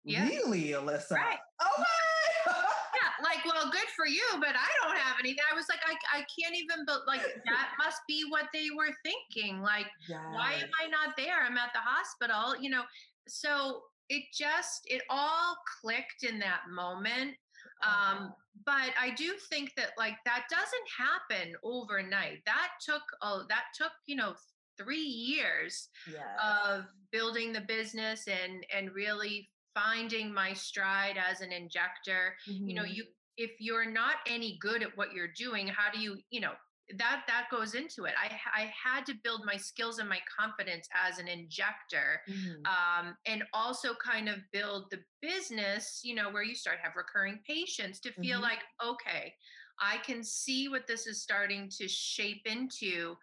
yeah. 0.05 0.29
really, 0.29 0.73
Alyssa? 0.73 1.12
Right. 1.12 1.38
Oh 1.61 1.66
okay. 1.79 2.53
yeah. 2.94 3.25
like, 3.25 3.44
well, 3.47 3.70
good 3.70 3.88
for 3.97 4.07
you, 4.07 4.25
but 4.35 4.51
I 4.51 4.68
don't 4.83 4.97
have 4.99 5.16
anything. 5.18 5.42
I 5.51 5.55
was 5.55 5.66
like, 5.68 5.81
I, 5.87 6.18
I 6.18 6.25
can't 6.38 6.55
even, 6.55 6.85
but 6.87 7.07
like, 7.07 7.23
that 7.23 7.68
must 7.83 8.01
be 8.07 8.25
what 8.29 8.47
they 8.53 8.66
were 8.77 8.92
thinking. 9.03 9.62
Like, 9.62 9.87
yes. 10.09 10.20
why 10.33 10.55
am 10.55 10.68
I 10.83 10.88
not 10.90 11.16
there? 11.16 11.42
I'm 11.42 11.57
at 11.57 11.70
the 11.73 11.81
hospital, 11.81 12.61
you 12.61 12.70
know? 12.70 12.83
So 13.27 13.83
it 14.11 14.25
just, 14.35 14.83
it 14.85 15.03
all 15.09 15.57
clicked 15.81 16.25
in 16.25 16.38
that 16.40 16.62
moment. 16.70 17.35
Um, 17.83 18.33
but 18.65 18.95
I 19.01 19.11
do 19.17 19.33
think 19.51 19.75
that 19.77 19.91
like 19.99 20.17
that 20.25 20.45
doesn't 20.51 20.89
happen 20.97 21.55
overnight. 21.65 22.39
That 22.47 22.69
took, 22.85 23.03
oh, 23.21 23.45
that 23.49 23.65
took, 23.77 23.93
you 24.07 24.17
know, 24.17 24.35
three 24.77 24.97
years 25.03 25.89
yes. 26.11 26.23
of 26.43 26.85
building 27.13 27.53
the 27.53 27.61
business 27.63 28.27
and 28.27 28.65
and 28.75 28.93
really 28.93 29.49
finding 29.75 30.33
my 30.33 30.53
stride 30.53 31.17
as 31.17 31.41
an 31.41 31.53
injector 31.53 32.35
mm-hmm. 32.49 32.69
you 32.69 32.75
know 32.75 32.85
you 32.85 33.03
mm-hmm. 33.03 33.11
if 33.37 33.51
you're 33.61 33.91
not 33.91 34.17
any 34.27 34.59
good 34.61 34.83
at 34.83 34.97
what 34.97 35.13
you're 35.13 35.33
doing 35.37 35.67
how 35.67 35.91
do 35.93 36.01
you 36.01 36.17
you 36.31 36.41
know 36.41 36.53
that 36.99 37.23
that 37.27 37.47
goes 37.51 37.75
into 37.75 38.05
it 38.05 38.12
i 38.23 38.31
i 38.55 38.70
had 38.73 39.07
to 39.07 39.14
build 39.25 39.42
my 39.47 39.57
skills 39.57 39.99
and 39.99 40.09
my 40.09 40.18
confidence 40.38 40.87
as 40.94 41.18
an 41.18 41.29
injector 41.29 42.20
mm-hmm. 42.29 42.61
um, 42.66 43.16
and 43.27 43.42
also 43.55 43.94
kind 43.94 44.29
of 44.29 44.37
build 44.53 44.85
the 44.90 44.99
business 45.23 46.01
you 46.05 46.14
know 46.14 46.31
where 46.31 46.42
you 46.42 46.55
start 46.55 46.77
have 46.83 46.92
recurring 46.97 47.38
patients 47.47 48.01
to 48.01 48.12
feel 48.12 48.40
mm-hmm. 48.40 48.51
like 48.51 48.59
okay 48.85 49.33
i 49.81 49.97
can 50.05 50.23
see 50.23 50.68
what 50.68 50.87
this 50.87 51.07
is 51.07 51.23
starting 51.23 51.70
to 51.70 51.88
shape 51.88 52.42
into 52.44 53.14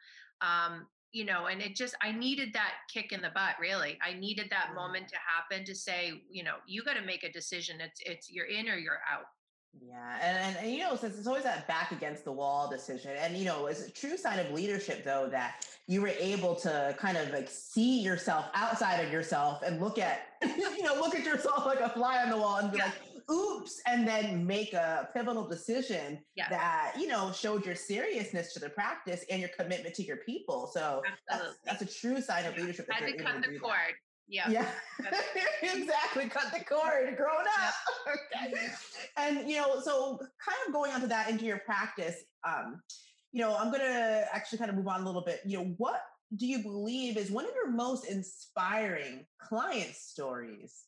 um, 0.42 0.88
you 1.12 1.24
know 1.24 1.46
and 1.46 1.62
it 1.62 1.76
just 1.76 1.96
i 2.02 2.12
needed 2.12 2.52
that 2.54 2.74
kick 2.92 3.12
in 3.12 3.22
the 3.22 3.32
butt 3.36 3.56
really 3.60 3.98
i 4.02 4.14
needed 4.14 4.48
that 4.50 4.68
yeah. 4.70 4.76
moment 4.76 5.08
to 5.08 5.16
happen 5.16 5.64
to 5.66 5.76
say 5.76 6.14
you 6.32 6.44
know 6.44 6.56
you 6.66 6.84
got 6.84 6.94
to 6.94 7.06
make 7.06 7.24
a 7.24 7.32
decision 7.32 7.80
it's 7.80 8.02
it's 8.06 8.32
you're 8.32 8.48
in 8.48 8.68
or 8.70 8.76
you're 8.76 9.02
out 9.12 9.26
yeah, 9.80 10.18
and, 10.22 10.38
and, 10.38 10.58
and, 10.66 10.72
you 10.72 10.80
know, 10.80 10.96
since 10.96 11.18
it's 11.18 11.28
always 11.28 11.44
that 11.44 11.68
back 11.68 11.92
against 11.92 12.26
the 12.26 12.32
wall 12.32 12.70
decision, 12.70 13.12
and 13.18 13.38
you 13.38 13.46
know, 13.46 13.68
it's 13.68 13.88
a 13.88 13.92
true 13.92 14.18
sign 14.18 14.38
of 14.40 14.52
leadership 14.52 15.06
though 15.06 15.30
that 15.30 15.66
you 15.88 16.02
were 16.02 16.14
able 16.20 16.56
to 16.56 16.96
kind 17.00 17.18
of 17.18 17.30
like 17.32 17.50
see 17.50 18.02
yourself 18.02 18.46
outside 18.54 18.98
of 18.98 19.12
yourself 19.12 19.62
and 19.64 19.80
look 19.80 19.98
at, 19.98 20.28
you 20.44 20.84
know, 20.84 20.96
look 20.96 21.16
at 21.16 21.24
yourself 21.24 21.66
like 21.66 21.80
a 21.80 21.90
fly 21.90 22.22
on 22.22 22.30
the 22.30 22.38
wall 22.38 22.58
and 22.58 22.72
be 22.72 22.78
yeah. 22.78 22.86
like, 22.86 22.96
oops, 23.32 23.82
and 23.88 24.06
then 24.06 24.46
make 24.46 24.74
a 24.74 25.10
pivotal 25.14 25.48
decision 25.48 26.20
yeah. 26.36 26.50
that, 26.50 26.94
you 27.00 27.08
know, 27.08 27.32
showed 27.32 27.66
your 27.66 27.76
seriousness 27.76 28.54
to 28.54 28.60
the 28.60 28.70
practice 28.70 29.24
and 29.30 29.40
your 29.40 29.50
commitment 29.58 29.96
to 29.96 30.04
your 30.04 30.18
people. 30.18 30.70
So 30.74 31.02
that's, 31.30 31.58
that's, 31.66 31.82
a 31.82 31.86
true 31.86 32.22
sign 32.22 32.46
of 32.46 32.58
leadership. 32.58 32.88
Had 32.92 33.06
to 33.06 33.14
cut 33.14 33.42
the 33.42 33.58
cord. 33.58 33.74
That. 33.74 34.11
Yeah. 34.32 34.50
Yeah. 34.50 34.66
exactly. 35.62 36.30
Cut 36.30 36.54
the 36.58 36.64
cord. 36.64 37.18
Grown 37.18 37.46
up. 37.60 37.74
okay. 38.48 38.54
And 39.18 39.50
you 39.50 39.58
know, 39.58 39.82
so 39.82 40.18
kind 40.18 40.58
of 40.66 40.74
going 40.74 40.94
on 40.94 41.02
to 41.02 41.08
that 41.08 41.30
into 41.30 41.44
your 41.44 41.60
practice, 41.60 42.16
um, 42.48 42.82
you 43.34 43.42
know, 43.42 43.56
I'm 43.58 43.72
gonna 43.72 44.24
actually 44.32 44.58
kind 44.58 44.72
of 44.72 44.78
move 44.78 44.88
on 44.88 45.02
a 45.02 45.06
little 45.06 45.24
bit. 45.24 45.42
You 45.46 45.58
know, 45.58 45.76
what 45.78 46.02
do 46.38 46.48
you 46.48 46.64
believe 46.64 47.18
is 47.18 47.30
one 47.30 47.44
of 47.44 47.52
your 47.54 47.70
most 47.70 48.10
inspiring 48.10 49.26
client 49.38 49.94
stories? 49.96 50.86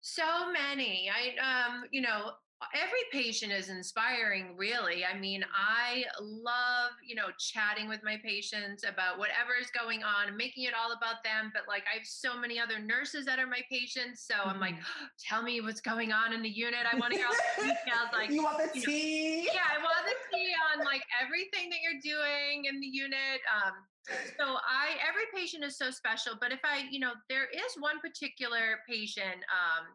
So 0.00 0.50
many. 0.52 1.08
I 1.08 1.66
um, 1.68 1.84
you 1.92 2.00
know, 2.00 2.32
every 2.74 3.04
patient 3.12 3.52
is 3.52 3.68
inspiring 3.68 4.56
really. 4.56 5.04
I 5.04 5.18
mean 5.18 5.44
i 5.54 6.04
love 6.20 6.90
you 7.06 7.14
know 7.14 7.28
chatting 7.38 7.88
with 7.88 8.00
my 8.02 8.16
patients 8.22 8.84
about 8.84 9.18
whatever 9.18 9.52
is 9.60 9.68
going 9.70 10.02
on 10.02 10.36
making 10.36 10.64
it 10.64 10.72
all 10.74 10.92
about 10.92 11.22
them 11.24 11.50
but 11.52 11.62
like 11.68 11.84
i 11.92 11.98
have 11.98 12.06
so 12.06 12.38
many 12.38 12.58
other 12.58 12.78
nurses 12.78 13.24
that 13.26 13.38
are 13.38 13.46
my 13.46 13.60
patients 13.70 14.26
so 14.26 14.34
mm-hmm. 14.34 14.50
i'm 14.50 14.60
like 14.60 14.74
oh, 14.74 15.06
tell 15.18 15.42
me 15.42 15.60
what's 15.60 15.80
going 15.80 16.12
on 16.12 16.32
in 16.32 16.42
the 16.42 16.48
unit. 16.48 16.80
I 16.90 16.96
want 16.98 17.12
to 17.12 17.18
hear 17.18 17.26
all 17.26 17.34
the 17.56 17.62
details 17.62 18.08
like 18.12 18.30
you 18.30 18.42
want 18.42 18.58
the 18.58 18.80
tea 18.80 19.46
know, 19.46 19.52
yeah 19.54 19.68
i 19.72 19.78
want 19.82 20.04
the 20.06 20.36
tea 20.36 20.52
on 20.72 20.84
like 20.84 21.02
everything 21.22 21.70
that 21.70 21.78
you're 21.82 22.00
doing 22.02 22.64
in 22.64 22.80
the 22.80 22.86
unit 22.86 23.40
um 23.52 23.74
so 24.38 24.56
i 24.64 24.96
every 25.06 25.26
patient 25.34 25.64
is 25.64 25.76
so 25.76 25.90
special 25.90 26.34
but 26.40 26.52
if 26.52 26.60
i 26.64 26.84
you 26.90 27.00
know 27.00 27.12
there 27.28 27.46
is 27.52 27.74
one 27.78 27.98
particular 28.00 28.80
patient 28.88 29.42
um 29.50 29.86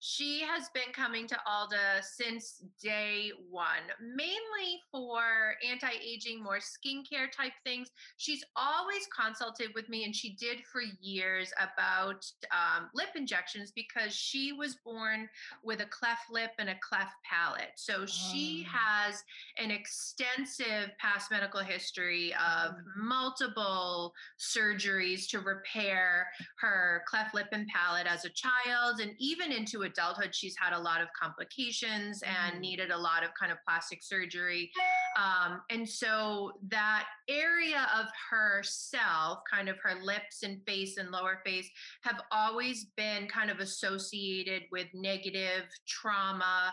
she 0.00 0.40
has 0.40 0.68
been 0.74 0.92
coming 0.92 1.26
to 1.26 1.36
Alda 1.46 2.02
since 2.02 2.62
day 2.80 3.32
one, 3.50 3.82
mainly 4.00 4.80
for 4.92 5.54
anti 5.68 5.90
aging, 6.04 6.42
more 6.42 6.58
skincare 6.58 7.30
type 7.32 7.52
things. 7.64 7.90
She's 8.16 8.44
always 8.54 9.08
consulted 9.08 9.70
with 9.74 9.88
me, 9.88 10.04
and 10.04 10.14
she 10.14 10.34
did 10.34 10.58
for 10.70 10.82
years 11.00 11.52
about 11.58 12.24
um, 12.52 12.90
lip 12.94 13.08
injections 13.16 13.72
because 13.74 14.14
she 14.14 14.52
was 14.52 14.76
born 14.84 15.28
with 15.64 15.80
a 15.80 15.86
cleft 15.86 16.30
lip 16.30 16.52
and 16.58 16.68
a 16.68 16.76
cleft 16.80 17.14
palate. 17.28 17.72
So 17.74 18.06
she 18.06 18.66
oh. 18.68 18.78
has 18.78 19.22
an 19.58 19.72
extensive 19.72 20.90
past 21.00 21.30
medical 21.30 21.60
history 21.60 22.32
of 22.34 22.72
mm. 22.72 22.82
multiple 22.96 24.12
surgeries 24.38 25.28
to 25.30 25.40
repair 25.40 26.28
her 26.60 27.02
cleft 27.08 27.34
lip 27.34 27.48
and 27.52 27.66
palate 27.66 28.06
as 28.06 28.24
a 28.24 28.30
child 28.30 29.00
and 29.00 29.12
even 29.18 29.50
into 29.50 29.82
adulthood, 29.88 30.34
she's 30.34 30.54
had 30.58 30.72
a 30.72 30.78
lot 30.78 31.00
of 31.00 31.08
complications 31.20 32.22
and 32.22 32.56
mm. 32.56 32.60
needed 32.60 32.90
a 32.90 32.98
lot 32.98 33.24
of 33.24 33.30
kind 33.38 33.50
of 33.50 33.58
plastic 33.66 34.02
surgery. 34.02 34.70
Um, 35.18 35.60
and 35.70 35.88
so 35.88 36.52
that 36.68 37.06
area 37.28 37.86
of 37.98 38.06
herself, 38.30 39.40
kind 39.50 39.68
of 39.68 39.76
her 39.82 40.00
lips 40.02 40.42
and 40.42 40.60
face 40.66 40.96
and 40.96 41.10
lower 41.10 41.40
face, 41.44 41.68
have 42.02 42.20
always 42.30 42.86
been 42.96 43.26
kind 43.26 43.50
of 43.50 43.58
associated 43.58 44.62
with 44.70 44.86
negative 44.94 45.64
trauma, 45.86 46.72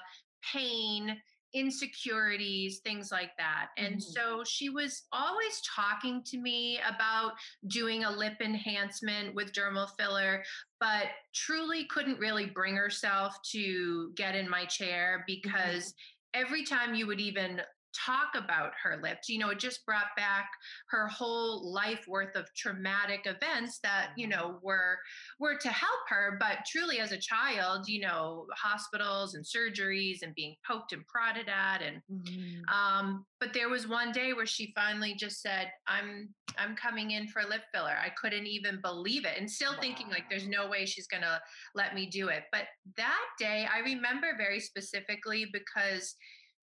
pain 0.54 1.18
insecurities, 1.56 2.80
things 2.80 3.12
like 3.12 3.32
that. 3.38 3.70
And 3.78 3.96
mm-hmm. 3.96 4.00
so 4.00 4.44
she 4.46 4.70
was 4.70 5.04
always 5.14 5.62
talking 5.76 6.22
to 6.26 6.38
me 6.38 6.80
about 6.88 7.32
doing 7.68 8.04
a 8.04 8.12
lip 8.12 8.36
enhancement 8.42 9.34
with 9.34 9.54
dermal 9.54 9.88
filler, 9.98 10.44
but 10.80 11.06
truly 11.34 11.86
couldn't 11.86 12.20
really 12.20 12.46
bring 12.46 12.76
herself 12.76 13.38
to 13.52 14.12
get 14.16 14.36
in 14.36 14.50
my 14.50 14.66
chair 14.66 15.20
mm-hmm. 15.20 15.40
because 15.42 15.86
mm-hmm. 15.86 16.42
every 16.46 16.66
time 16.66 16.94
you 16.94 17.08
would 17.08 17.22
even 17.22 17.62
talk 18.06 18.30
about 18.36 18.72
her 18.82 19.00
lips 19.02 19.30
you 19.30 19.38
know 19.38 19.50
it 19.50 19.60
just 19.60 19.86
brought 19.86 20.16
back 20.18 20.50
her 20.90 21.08
whole 21.08 21.72
life 21.72 22.06
worth 22.08 22.36
of 22.36 22.46
traumatic 22.56 23.26
events 23.26 23.80
that 23.84 24.10
you 24.18 24.28
mm-hmm. 24.28 24.40
know 24.40 24.60
were 24.62 24.98
were 25.40 25.56
to 25.56 25.70
help 25.70 26.00
her 26.10 26.38
but 26.40 26.58
truly 26.68 27.00
as 27.00 27.12
a 27.12 27.18
child 27.18 27.88
you 27.88 28.02
know 28.02 28.46
hospitals 28.56 29.36
and 29.36 29.46
surgeries 29.46 30.22
and 30.22 30.36
being 30.36 30.56
poked 30.68 30.94
and 30.94 31.06
prodded 31.08 31.48
at 31.48 31.82
and 31.82 32.02
mm-hmm. 32.12 32.62
um 32.74 33.26
but 33.40 33.54
there 33.54 33.70
was 33.70 33.88
one 33.88 34.12
day 34.12 34.34
where 34.34 34.46
she 34.46 34.74
finally 34.76 35.16
just 35.16 35.42
said 35.42 35.72
i'm 35.88 36.30
i'm 36.58 36.76
coming 36.76 37.12
in 37.12 37.28
for 37.28 37.44
lip 37.44 37.62
filler 37.74 37.96
i 38.04 38.10
couldn't 38.22 38.48
even 38.48 38.80
believe 38.82 39.26
it 39.26 39.38
and 39.38 39.50
still 39.50 39.74
wow. 39.74 39.80
thinking 39.80 40.08
like 40.10 40.24
there's 40.30 40.48
no 40.48 40.68
way 40.68 40.86
she's 40.86 41.08
gonna 41.08 41.40
let 41.76 41.94
me 41.96 42.06
do 42.06 42.30
it 42.30 42.44
but 42.52 42.64
that 42.98 43.26
day 43.40 43.68
i 43.74 43.80
remember 43.80 44.28
very 44.38 44.60
specifically 44.60 45.48
because 45.54 46.16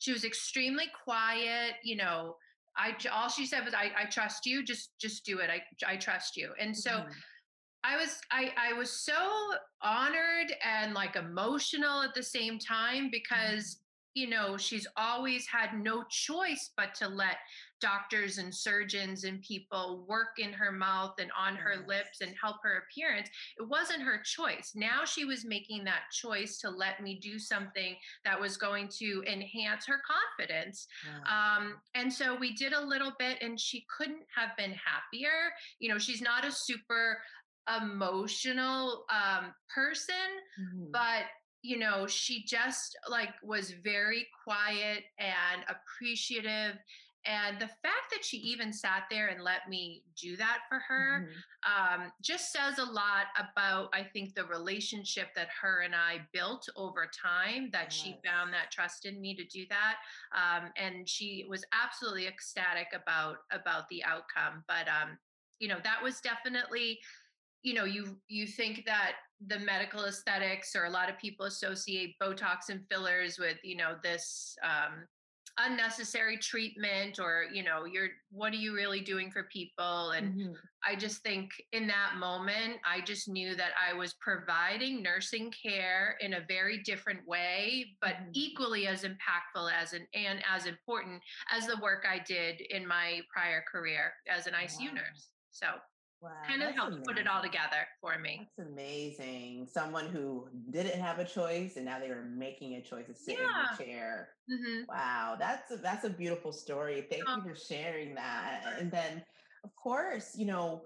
she 0.02 0.12
was 0.12 0.24
extremely 0.24 0.86
quiet 1.04 1.74
you 1.84 1.94
know 1.94 2.34
i 2.76 2.92
all 3.12 3.28
she 3.28 3.46
said 3.46 3.64
was 3.64 3.72
i, 3.72 3.90
I 3.96 4.04
trust 4.06 4.44
you 4.46 4.64
just 4.64 4.98
just 5.00 5.24
do 5.24 5.38
it 5.38 5.48
i 5.48 5.62
i 5.86 5.96
trust 5.96 6.36
you 6.36 6.50
and 6.60 6.76
so 6.76 6.90
mm-hmm. 6.90 7.10
i 7.84 7.96
was 7.96 8.18
i 8.32 8.52
i 8.58 8.72
was 8.72 8.90
so 8.90 9.14
honored 9.80 10.52
and 10.64 10.92
like 10.92 11.14
emotional 11.14 12.02
at 12.02 12.14
the 12.14 12.22
same 12.22 12.58
time 12.58 13.04
mm-hmm. 13.04 13.10
because 13.12 13.78
you 14.14 14.28
know 14.28 14.56
she's 14.56 14.88
always 14.96 15.46
had 15.46 15.80
no 15.80 16.02
choice 16.10 16.70
but 16.76 16.96
to 16.96 17.06
let 17.06 17.36
doctors 17.82 18.38
and 18.38 18.54
surgeons 18.54 19.24
and 19.24 19.42
people 19.42 20.06
work 20.08 20.38
in 20.38 20.52
her 20.52 20.70
mouth 20.70 21.14
and 21.18 21.30
on 21.38 21.56
her 21.56 21.74
yes. 21.74 21.88
lips 21.88 22.20
and 22.20 22.32
help 22.40 22.56
her 22.62 22.84
appearance. 22.84 23.28
It 23.58 23.68
wasn't 23.68 24.02
her 24.02 24.22
choice. 24.24 24.72
Now 24.74 25.04
she 25.04 25.24
was 25.24 25.44
making 25.44 25.84
that 25.84 26.02
choice 26.12 26.58
to 26.60 26.70
let 26.70 27.02
me 27.02 27.18
do 27.20 27.38
something 27.38 27.96
that 28.24 28.40
was 28.40 28.56
going 28.56 28.88
to 29.00 29.24
enhance 29.26 29.84
her 29.86 30.00
confidence. 30.06 30.86
Um, 31.26 31.74
and 31.94 32.12
so 32.12 32.36
we 32.36 32.54
did 32.54 32.72
a 32.72 32.80
little 32.80 33.12
bit, 33.18 33.38
and 33.42 33.58
she 33.58 33.84
couldn't 33.96 34.24
have 34.34 34.56
been 34.56 34.72
happier. 34.72 35.52
You 35.80 35.90
know, 35.90 35.98
she's 35.98 36.22
not 36.22 36.44
a 36.44 36.52
super 36.52 37.18
emotional 37.82 39.04
um, 39.10 39.52
person, 39.74 40.14
mm-hmm. 40.60 40.90
but 40.92 41.24
you 41.62 41.78
know 41.78 42.08
she 42.08 42.44
just 42.44 42.96
like 43.08 43.30
was 43.42 43.70
very 43.84 44.26
quiet 44.44 45.04
and 45.18 45.62
appreciative 45.68 46.76
and 47.24 47.60
the 47.60 47.68
fact 47.68 48.10
that 48.10 48.24
she 48.24 48.38
even 48.38 48.72
sat 48.72 49.04
there 49.08 49.28
and 49.28 49.44
let 49.44 49.68
me 49.68 50.02
do 50.20 50.36
that 50.36 50.60
for 50.68 50.80
her 50.80 51.28
mm-hmm. 51.28 52.02
um, 52.02 52.12
just 52.20 52.52
says 52.52 52.78
a 52.78 52.84
lot 52.84 53.26
about, 53.38 53.90
I 53.94 54.02
think, 54.02 54.34
the 54.34 54.44
relationship 54.46 55.28
that 55.36 55.48
her 55.60 55.82
and 55.82 55.94
I 55.94 56.22
built 56.32 56.68
over 56.74 57.08
time, 57.08 57.70
that 57.72 57.86
yes. 57.86 57.92
she 57.92 58.16
found 58.24 58.52
that 58.52 58.72
trust 58.72 59.06
in 59.06 59.20
me 59.20 59.36
to 59.36 59.44
do 59.44 59.64
that. 59.68 59.96
Um, 60.34 60.70
and 60.76 61.08
she 61.08 61.46
was 61.48 61.64
absolutely 61.72 62.26
ecstatic 62.26 62.88
about 62.92 63.36
about 63.52 63.88
the 63.88 64.02
outcome. 64.02 64.64
But 64.66 64.88
um, 64.88 65.16
you 65.60 65.68
know, 65.68 65.78
that 65.84 66.02
was 66.02 66.20
definitely 66.20 66.98
you 67.62 67.74
know 67.74 67.84
you 67.84 68.16
you 68.26 68.48
think 68.48 68.82
that 68.84 69.12
the 69.46 69.58
medical 69.60 70.04
aesthetics 70.04 70.74
or 70.74 70.84
a 70.84 70.90
lot 70.90 71.08
of 71.08 71.18
people 71.18 71.46
associate 71.46 72.16
botox 72.20 72.68
and 72.68 72.80
fillers 72.90 73.38
with 73.38 73.58
you 73.62 73.76
know 73.76 73.94
this 74.02 74.56
um, 74.64 75.04
unnecessary 75.58 76.38
treatment 76.38 77.18
or 77.18 77.44
you 77.52 77.62
know 77.62 77.84
you're 77.84 78.08
what 78.30 78.52
are 78.54 78.56
you 78.56 78.74
really 78.74 79.00
doing 79.00 79.30
for 79.30 79.42
people 79.52 80.12
and 80.12 80.32
mm-hmm. 80.32 80.52
i 80.86 80.96
just 80.96 81.22
think 81.22 81.50
in 81.72 81.86
that 81.86 82.14
moment 82.18 82.76
i 82.86 83.02
just 83.02 83.28
knew 83.28 83.54
that 83.54 83.72
i 83.78 83.92
was 83.92 84.14
providing 84.14 85.02
nursing 85.02 85.52
care 85.62 86.16
in 86.20 86.34
a 86.34 86.40
very 86.48 86.78
different 86.78 87.20
way 87.26 87.84
but 88.00 88.14
mm-hmm. 88.14 88.30
equally 88.32 88.86
as 88.86 89.02
impactful 89.02 89.70
as 89.78 89.92
an 89.92 90.06
and 90.14 90.40
as 90.50 90.64
important 90.64 91.20
as 91.54 91.66
the 91.66 91.76
work 91.82 92.04
i 92.10 92.18
did 92.26 92.58
in 92.70 92.86
my 92.86 93.20
prior 93.30 93.62
career 93.70 94.12
as 94.34 94.46
an 94.46 94.54
icu 94.54 94.88
wow. 94.88 94.94
nurse 94.94 95.28
so 95.50 95.66
Wow, 96.22 96.30
kind 96.46 96.62
of 96.62 96.72
helped 96.72 96.92
amazing. 96.92 97.04
put 97.04 97.18
it 97.18 97.26
all 97.26 97.42
together 97.42 97.88
for 98.00 98.16
me. 98.16 98.48
That's 98.56 98.68
amazing. 98.68 99.66
Someone 99.68 100.06
who 100.06 100.46
didn't 100.70 101.00
have 101.00 101.18
a 101.18 101.24
choice 101.24 101.76
and 101.76 101.84
now 101.84 101.98
they 101.98 102.08
were 102.08 102.22
making 102.24 102.76
a 102.76 102.80
choice 102.80 103.06
to 103.08 103.14
sit 103.14 103.38
yeah. 103.40 103.46
in 103.46 103.76
the 103.76 103.84
chair. 103.84 104.28
Mm-hmm. 104.48 104.82
Wow, 104.88 105.36
that's 105.36 105.72
a, 105.72 105.76
that's 105.78 106.04
a 106.04 106.10
beautiful 106.10 106.52
story. 106.52 107.04
Thank 107.10 107.24
you 107.26 107.42
for 107.42 107.56
sharing 107.56 108.14
that. 108.14 108.62
And 108.78 108.88
then, 108.88 109.24
of 109.64 109.74
course, 109.74 110.36
you 110.36 110.46
know, 110.46 110.82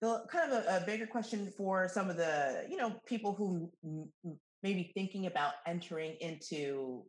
the 0.00 0.24
kind 0.30 0.52
of 0.52 0.64
a, 0.64 0.78
a 0.78 0.86
bigger 0.86 1.06
question 1.06 1.52
for 1.56 1.88
some 1.88 2.10
of 2.10 2.16
the 2.16 2.66
you 2.68 2.76
know 2.76 2.94
people 3.06 3.34
who 3.34 3.70
m- 3.84 4.08
may 4.62 4.74
be 4.74 4.90
thinking 4.94 5.26
about 5.26 5.52
entering 5.66 6.16
into 6.20 7.04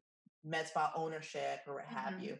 med 0.45 0.67
spa 0.67 0.91
ownership 0.95 1.61
or 1.67 1.75
what 1.75 1.85
have 1.85 2.13
mm-hmm. 2.13 2.23
you 2.23 2.37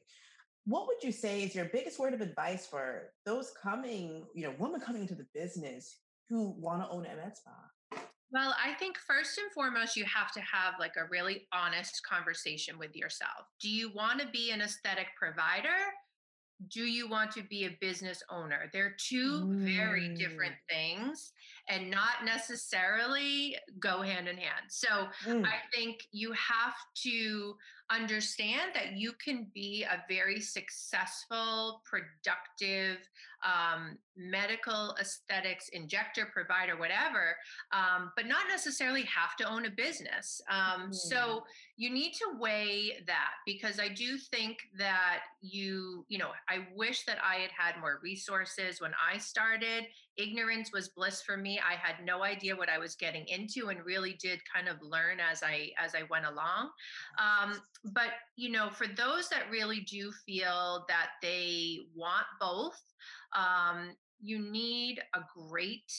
what 0.68 0.86
would 0.88 1.02
you 1.02 1.14
say 1.14 1.44
is 1.44 1.56
your 1.56 1.66
biggest 1.66 1.98
word 1.98 2.14
of 2.14 2.20
advice 2.20 2.68
for 2.68 3.14
those 3.26 3.54
coming, 3.62 4.26
you 4.36 4.44
know, 4.44 4.54
women 4.60 4.82
coming 4.82 5.02
into 5.02 5.16
the 5.16 5.26
business 5.34 6.00
who 6.30 6.54
want 6.60 6.84
to 6.84 6.90
own 6.90 7.06
a 7.06 7.16
med 7.16 7.38
spa? 7.38 8.02
Well, 8.32 8.54
I 8.62 8.74
think 8.74 8.98
first 8.98 9.38
and 9.38 9.50
foremost, 9.54 9.96
you 9.96 10.04
have 10.04 10.34
to 10.34 10.42
have 10.42 10.74
like 10.78 10.96
a 10.98 11.08
really 11.10 11.48
honest 11.54 12.02
conversation 12.06 12.78
with 12.78 12.94
yourself. 12.94 13.48
Do 13.62 13.70
you 13.70 13.94
want 13.94 14.20
to 14.20 14.28
be 14.28 14.52
an 14.52 14.60
aesthetic 14.60 15.08
provider? 15.18 15.70
Do 16.70 16.82
you 16.82 17.08
want 17.08 17.32
to 17.32 17.44
be 17.44 17.66
a 17.66 17.78
business 17.80 18.22
owner? 18.30 18.70
They're 18.74 18.96
two 18.98 19.46
mm. 19.46 19.78
very 19.78 20.14
different 20.16 20.56
things 20.70 21.32
and 21.70 21.92
not 21.92 22.24
necessarily 22.26 23.58
go 23.80 24.02
hand 24.02 24.28
in 24.28 24.38
hand. 24.38 24.66
So 24.70 24.88
mm. 25.26 25.46
I 25.46 25.56
think 25.76 26.08
you 26.12 26.32
have 26.34 26.76
to 27.04 27.56
understand 27.90 28.72
that 28.74 28.98
you 28.98 29.14
can 29.14 29.48
be 29.54 29.84
a 29.84 30.04
very 30.10 30.42
successful, 30.42 31.82
productive 31.86 32.98
um, 33.46 33.98
medical 34.18 34.96
aesthetics 35.00 35.70
injector 35.70 36.28
provider, 36.34 36.78
whatever, 36.78 37.36
um, 37.72 38.12
but 38.16 38.26
not 38.26 38.42
necessarily 38.50 39.04
have 39.04 39.36
to 39.38 39.50
own 39.50 39.66
a 39.66 39.70
business. 39.70 40.42
Um, 40.50 40.90
mm. 40.90 40.96
So 40.96 41.44
you 41.78 41.90
need 41.90 42.14
to 42.14 42.26
weigh 42.40 43.04
that 43.06 43.32
because 43.46 43.80
I 43.80 43.90
do 43.90 44.18
think 44.18 44.58
that 44.78 45.20
you, 45.42 46.06
you 46.10 46.18
know, 46.18 46.32
I 46.50 46.68
wish 46.76 47.06
that 47.06 47.20
I 47.24 47.36
had 47.36 47.52
had 47.52 47.80
more 47.80 48.00
resources 48.04 48.82
when 48.82 48.92
I 49.14 49.18
started. 49.18 49.86
Ignorance 50.18 50.72
was 50.74 50.90
bliss 50.90 51.22
for 51.22 51.38
me. 51.38 51.60
I 51.60 51.76
had 51.76 52.06
no 52.06 52.24
idea 52.24 52.56
what 52.56 52.70
I 52.70 52.78
was 52.78 52.96
getting 52.96 53.26
into 53.28 53.70
and 53.70 53.86
really 53.86 54.14
did 54.14 54.40
kind 54.54 54.68
of 54.68 54.82
learn 54.82 55.20
as 55.20 55.44
I 55.44 55.72
as 55.78 55.94
I 55.96 56.04
went 56.10 56.26
along. 56.26 56.70
Um, 57.20 57.62
but 57.94 58.12
you 58.36 58.52
know, 58.52 58.70
for 58.70 58.88
those 58.88 59.30
that 59.30 59.50
really 59.52 59.82
do 59.82 60.12
feel 60.26 60.86
that 60.88 61.12
they 61.22 61.80
want 61.96 62.26
both, 62.40 62.82
um, 63.36 63.96
you 64.20 64.40
need 64.40 65.02
a 65.14 65.20
great 65.50 65.92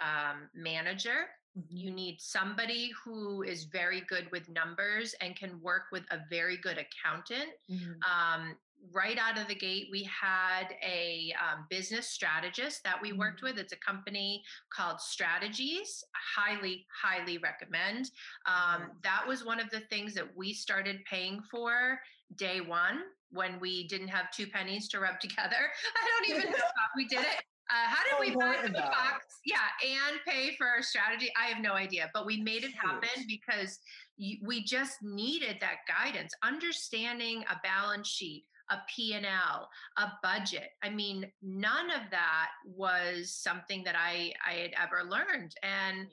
um, 0.00 0.48
manager. 0.54 1.28
Mm-hmm. 1.58 1.76
You 1.76 1.90
need 1.90 2.16
somebody 2.18 2.90
who 3.04 3.42
is 3.42 3.64
very 3.64 4.02
good 4.08 4.26
with 4.32 4.48
numbers 4.48 5.14
and 5.20 5.36
can 5.36 5.60
work 5.60 5.84
with 5.92 6.04
a 6.10 6.18
very 6.30 6.56
good 6.56 6.78
accountant. 6.78 7.50
Mm-hmm. 7.70 7.92
Um, 8.02 8.56
right 8.90 9.18
out 9.18 9.38
of 9.38 9.48
the 9.48 9.54
gate, 9.54 9.88
we 9.90 10.02
had 10.04 10.74
a 10.84 11.32
um, 11.40 11.66
business 11.70 12.08
strategist 12.08 12.82
that 12.84 13.00
we 13.00 13.12
worked 13.12 13.38
mm-hmm. 13.38 13.56
with. 13.56 13.58
It's 13.58 13.72
a 13.72 13.76
company 13.76 14.42
called 14.74 15.00
Strategies. 15.00 16.04
Highly, 16.14 16.86
highly 17.02 17.38
recommend. 17.38 18.10
Um, 18.46 18.90
that 19.02 19.24
was 19.26 19.44
one 19.44 19.60
of 19.60 19.70
the 19.70 19.80
things 19.80 20.14
that 20.14 20.36
we 20.36 20.52
started 20.52 21.04
paying 21.04 21.42
for 21.50 22.00
day 22.36 22.60
one 22.60 23.00
when 23.30 23.58
we 23.60 23.86
didn't 23.88 24.08
have 24.08 24.30
two 24.30 24.46
pennies 24.46 24.88
to 24.88 25.00
rub 25.00 25.20
together. 25.20 25.56
I 25.96 26.28
don't 26.28 26.38
even 26.38 26.50
know 26.50 26.58
how 26.58 26.88
we 26.96 27.06
did 27.06 27.20
it. 27.20 27.44
Uh, 27.70 27.88
how 27.88 28.02
did 28.04 28.28
we 28.28 28.36
buy 28.36 28.56
the 28.62 28.72
box? 28.72 29.38
Yeah, 29.46 29.56
and 29.82 30.20
pay 30.26 30.54
for 30.56 30.66
our 30.66 30.82
strategy? 30.82 31.32
I 31.40 31.46
have 31.46 31.62
no 31.62 31.72
idea, 31.72 32.10
but 32.12 32.26
we 32.26 32.38
made 32.42 32.64
it 32.64 32.72
happen 32.74 33.24
because 33.26 33.78
we 34.18 34.62
just 34.62 35.02
needed 35.02 35.56
that 35.60 35.76
guidance, 35.88 36.34
understanding 36.42 37.44
a 37.50 37.58
balance 37.62 38.08
sheet, 38.08 38.44
a 38.72 38.82
P&L, 38.88 39.68
a 39.98 40.06
budget. 40.22 40.70
I 40.82 40.90
mean, 40.90 41.30
none 41.42 41.90
of 41.90 42.10
that 42.10 42.48
was 42.64 43.30
something 43.30 43.84
that 43.84 43.94
I, 43.96 44.32
I 44.48 44.54
had 44.54 44.72
ever 44.80 45.08
learned. 45.08 45.54
And 45.62 46.08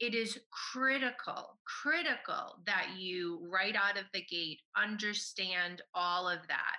it 0.00 0.14
is 0.14 0.38
critical, 0.50 1.58
critical 1.66 2.56
that 2.64 2.88
you 2.96 3.46
right 3.50 3.76
out 3.76 3.98
of 3.98 4.06
the 4.14 4.22
gate 4.22 4.60
understand 4.74 5.82
all 5.94 6.26
of 6.26 6.38
that. 6.48 6.76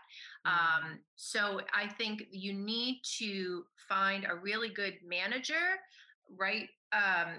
Mm. 0.48 0.52
Um, 0.52 1.00
so 1.16 1.62
I 1.74 1.88
think 1.88 2.24
you 2.32 2.54
need 2.54 3.02
to 3.20 3.64
find 3.88 4.26
a 4.26 4.36
really 4.36 4.70
good 4.70 4.96
manager, 5.08 5.78
right? 6.36 6.68
Um, 6.94 7.36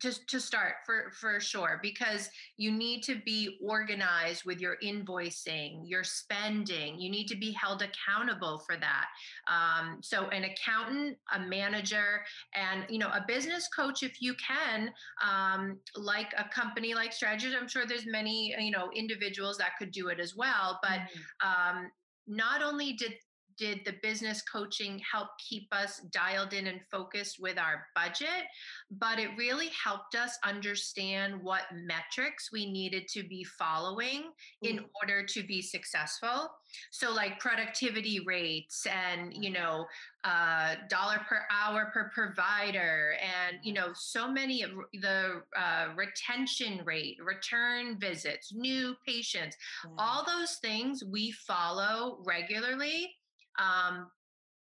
just 0.00 0.28
to 0.28 0.40
start 0.40 0.74
for 0.84 1.10
for 1.12 1.40
sure 1.40 1.78
because 1.82 2.28
you 2.56 2.70
need 2.70 3.02
to 3.02 3.20
be 3.24 3.58
organized 3.62 4.44
with 4.44 4.60
your 4.60 4.76
invoicing 4.82 5.80
your 5.84 6.02
spending 6.02 6.98
you 6.98 7.10
need 7.10 7.26
to 7.26 7.36
be 7.36 7.52
held 7.52 7.82
accountable 7.82 8.62
for 8.66 8.76
that 8.76 9.06
um, 9.48 9.98
so 10.02 10.28
an 10.28 10.44
accountant 10.44 11.16
a 11.34 11.40
manager 11.40 12.22
and 12.54 12.84
you 12.88 12.98
know 12.98 13.08
a 13.08 13.24
business 13.26 13.68
coach 13.68 14.02
if 14.02 14.20
you 14.20 14.34
can 14.34 14.90
um, 15.22 15.78
like 15.96 16.32
a 16.38 16.48
company 16.48 16.94
like 16.94 17.12
strategies 17.12 17.54
i'm 17.58 17.68
sure 17.68 17.86
there's 17.86 18.06
many 18.06 18.54
you 18.58 18.70
know 18.70 18.90
individuals 18.94 19.58
that 19.58 19.70
could 19.78 19.90
do 19.90 20.08
it 20.08 20.18
as 20.18 20.34
well 20.36 20.78
but 20.82 21.00
mm-hmm. 21.00 21.78
um, 21.78 21.90
not 22.26 22.62
only 22.62 22.92
did 22.92 23.14
did 23.60 23.84
the 23.84 23.94
business 24.02 24.40
coaching 24.40 25.00
help 25.12 25.28
keep 25.38 25.68
us 25.70 26.00
dialed 26.12 26.54
in 26.54 26.66
and 26.66 26.80
focused 26.90 27.38
with 27.38 27.58
our 27.58 27.88
budget, 27.94 28.48
but 28.90 29.18
it 29.18 29.28
really 29.36 29.68
helped 29.84 30.14
us 30.14 30.38
understand 30.42 31.40
what 31.42 31.64
metrics 31.74 32.50
we 32.50 32.72
needed 32.72 33.06
to 33.06 33.22
be 33.22 33.44
following 33.44 34.30
in 34.62 34.78
mm. 34.78 34.84
order 35.02 35.26
to 35.26 35.42
be 35.42 35.60
successful. 35.60 36.50
So, 36.90 37.12
like 37.12 37.38
productivity 37.38 38.20
rates 38.20 38.86
and, 38.86 39.34
you 39.34 39.50
know, 39.50 39.84
uh, 40.24 40.76
dollar 40.88 41.20
per 41.28 41.42
hour 41.50 41.90
per 41.92 42.10
provider, 42.14 43.14
and, 43.20 43.58
you 43.62 43.72
know, 43.74 43.88
so 43.92 44.30
many 44.30 44.62
of 44.62 44.70
the 44.94 45.42
uh, 45.58 45.88
retention 45.96 46.80
rate, 46.84 47.18
return 47.22 47.98
visits, 47.98 48.52
new 48.54 48.94
patients, 49.06 49.56
all 49.98 50.24
those 50.24 50.56
things 50.62 51.02
we 51.04 51.32
follow 51.32 52.18
regularly 52.24 53.10
um, 53.58 54.06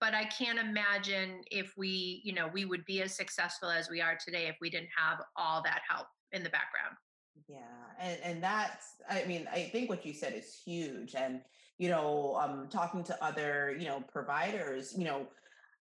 but 0.01 0.15
I 0.15 0.25
can't 0.27 0.59
imagine 0.59 1.43
if 1.51 1.75
we, 1.77 2.21
you 2.25 2.33
know, 2.33 2.49
we 2.53 2.65
would 2.65 2.85
be 2.85 3.03
as 3.03 3.17
successful 3.17 3.69
as 3.69 3.91
we 3.91 4.01
are 4.01 4.17
today 4.25 4.47
if 4.47 4.57
we 4.61 4.71
didn't 4.71 4.91
have 4.97 5.19
all 5.37 5.63
that 5.63 5.81
help 5.89 6.07
in 6.33 6.43
the 6.43 6.51
background. 6.51 6.97
Yeah, 7.49 7.59
and 8.01 8.19
and 8.23 8.43
that's, 8.43 8.87
I 9.09 9.25
mean, 9.25 9.49
I 9.53 9.65
think 9.73 9.89
what 9.89 10.05
you 10.05 10.13
said 10.13 10.35
is 10.35 10.61
huge, 10.65 11.15
and 11.15 11.41
you 11.79 11.89
know, 11.89 12.37
um, 12.41 12.69
talking 12.71 13.05
to 13.05 13.25
other, 13.25 13.77
you 13.79 13.87
know, 13.87 14.03
providers, 14.13 14.95
you 14.97 15.05
know, 15.05 15.27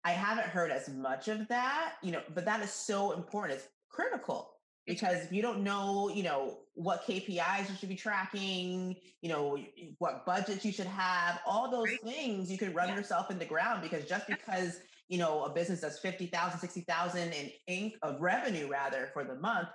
I 0.05 0.13
haven't 0.13 0.47
heard 0.47 0.71
as 0.71 0.89
much 0.89 1.29
of 1.29 1.47
that, 1.49 1.95
you 2.03 2.13
know, 2.13 2.23
but 2.35 2.45
that 2.45 2.63
is 2.63 2.71
so 2.71 3.13
important. 3.13 3.59
It's 3.59 3.69
critical 3.89 4.50
because 4.87 5.23
if 5.23 5.33
you 5.33 5.43
don't 5.43 5.63
know, 5.63 6.09
you 6.09 6.23
know, 6.23 6.59
what 6.75 7.05
KPIs 7.05 7.69
you 7.69 7.77
should 7.79 7.89
be 7.89 7.97
tracking, 7.97 8.97
you 9.21 9.29
know, 9.29 9.59
what 9.99 10.25
budgets 10.25 10.65
you 10.65 10.73
should 10.73 10.87
have, 10.87 11.41
all 11.47 11.71
those 11.71 11.89
right. 11.89 12.03
things 12.03 12.51
you 12.51 12.59
can 12.59 12.73
run 12.73 12.89
yeah. 12.89 12.97
yourself 12.97 13.31
in 13.31 13.39
the 13.39 13.45
ground 13.45 13.83
because 13.83 14.05
just 14.07 14.27
because, 14.27 14.81
you 15.09 15.19
know, 15.19 15.45
a 15.45 15.51
business 15.51 15.81
does 15.81 15.99
50,000, 15.99 16.59
60,000 16.59 17.33
in 17.33 17.51
ink 17.67 17.95
of 18.03 18.21
revenue 18.21 18.69
rather 18.69 19.11
for 19.13 19.25
the 19.25 19.35
month, 19.37 19.69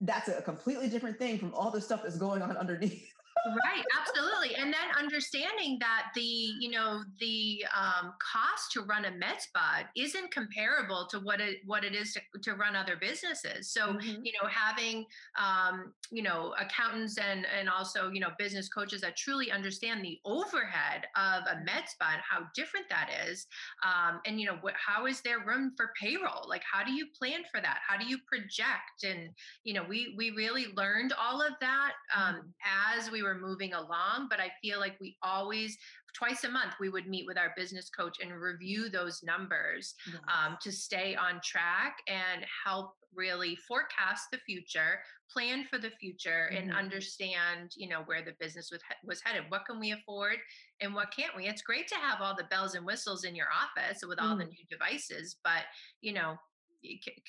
that's 0.00 0.28
a 0.28 0.42
completely 0.42 0.88
different 0.88 1.18
thing 1.18 1.38
from 1.38 1.54
all 1.54 1.70
the 1.70 1.80
stuff 1.80 2.02
that's 2.02 2.18
going 2.18 2.42
on 2.42 2.56
underneath. 2.56 3.12
Right 3.46 3.84
absolutely 3.98 4.54
and 4.56 4.72
then 4.72 4.88
understanding 4.98 5.76
that 5.80 6.08
the 6.14 6.20
you 6.20 6.70
know 6.70 7.02
the 7.20 7.64
um, 7.76 8.12
cost 8.20 8.72
to 8.72 8.82
run 8.82 9.04
a 9.04 9.10
med 9.10 9.40
spa 9.40 9.82
isn't 9.96 10.32
comparable 10.32 11.06
to 11.08 11.20
what 11.20 11.40
it 11.40 11.58
what 11.64 11.84
it 11.84 11.94
is 11.94 12.12
to, 12.12 12.20
to 12.42 12.54
run 12.54 12.74
other 12.74 12.96
businesses 13.00 13.70
so 13.70 13.88
mm-hmm. 13.88 14.24
you 14.24 14.32
know 14.32 14.48
having 14.48 15.04
um, 15.38 15.92
you 16.10 16.22
know 16.22 16.54
accountants 16.60 17.18
and 17.18 17.46
and 17.58 17.68
also 17.68 18.10
you 18.10 18.20
know 18.20 18.30
business 18.38 18.68
coaches 18.68 19.00
that 19.00 19.16
truly 19.16 19.50
understand 19.52 20.04
the 20.04 20.18
overhead 20.24 21.06
of 21.16 21.42
a 21.50 21.64
med 21.64 21.84
spa 21.86 22.12
and 22.12 22.22
how 22.28 22.46
different 22.54 22.86
that 22.88 23.10
is 23.28 23.46
um, 23.84 24.20
and 24.26 24.40
you 24.40 24.46
know 24.46 24.56
what, 24.60 24.74
how 24.74 25.06
is 25.06 25.20
there 25.20 25.40
room 25.46 25.72
for 25.76 25.90
payroll 26.00 26.48
like 26.48 26.62
how 26.70 26.84
do 26.84 26.92
you 26.92 27.06
plan 27.18 27.42
for 27.52 27.60
that 27.60 27.78
how 27.86 27.96
do 27.96 28.06
you 28.06 28.18
project 28.26 29.04
and 29.04 29.30
you 29.64 29.74
know 29.74 29.84
we 29.88 30.14
we 30.16 30.30
really 30.30 30.66
learned 30.76 31.12
all 31.20 31.40
of 31.40 31.52
that 31.60 31.92
um, 32.16 32.36
mm-hmm. 32.36 32.98
as 32.98 33.10
we 33.10 33.22
were 33.26 33.38
moving 33.38 33.74
along 33.74 34.26
but 34.30 34.40
i 34.40 34.50
feel 34.62 34.78
like 34.78 34.96
we 35.00 35.16
always 35.22 35.76
twice 36.14 36.44
a 36.44 36.48
month 36.48 36.72
we 36.80 36.88
would 36.88 37.06
meet 37.06 37.26
with 37.26 37.36
our 37.36 37.52
business 37.56 37.90
coach 37.90 38.18
and 38.22 38.32
review 38.32 38.88
those 38.88 39.22
numbers 39.22 39.94
yes. 40.06 40.16
um, 40.28 40.56
to 40.62 40.72
stay 40.72 41.14
on 41.14 41.40
track 41.44 41.96
and 42.08 42.44
help 42.64 42.94
really 43.14 43.56
forecast 43.68 44.24
the 44.30 44.38
future 44.38 45.00
plan 45.30 45.64
for 45.70 45.78
the 45.78 45.90
future 46.00 46.50
mm-hmm. 46.52 46.68
and 46.68 46.76
understand 46.76 47.70
you 47.76 47.88
know 47.88 48.02
where 48.06 48.22
the 48.22 48.32
business 48.38 48.70
was, 48.70 48.80
was 49.04 49.20
headed 49.24 49.44
what 49.48 49.64
can 49.66 49.80
we 49.80 49.92
afford 49.92 50.36
and 50.80 50.94
what 50.94 51.08
can't 51.14 51.36
we 51.36 51.46
it's 51.46 51.62
great 51.62 51.88
to 51.88 51.96
have 51.96 52.20
all 52.20 52.36
the 52.36 52.44
bells 52.44 52.74
and 52.74 52.86
whistles 52.86 53.24
in 53.24 53.34
your 53.34 53.48
office 53.50 54.00
with 54.06 54.20
all 54.20 54.36
mm. 54.36 54.38
the 54.38 54.44
new 54.44 54.64
devices 54.70 55.36
but 55.42 55.64
you 56.00 56.12
know 56.12 56.36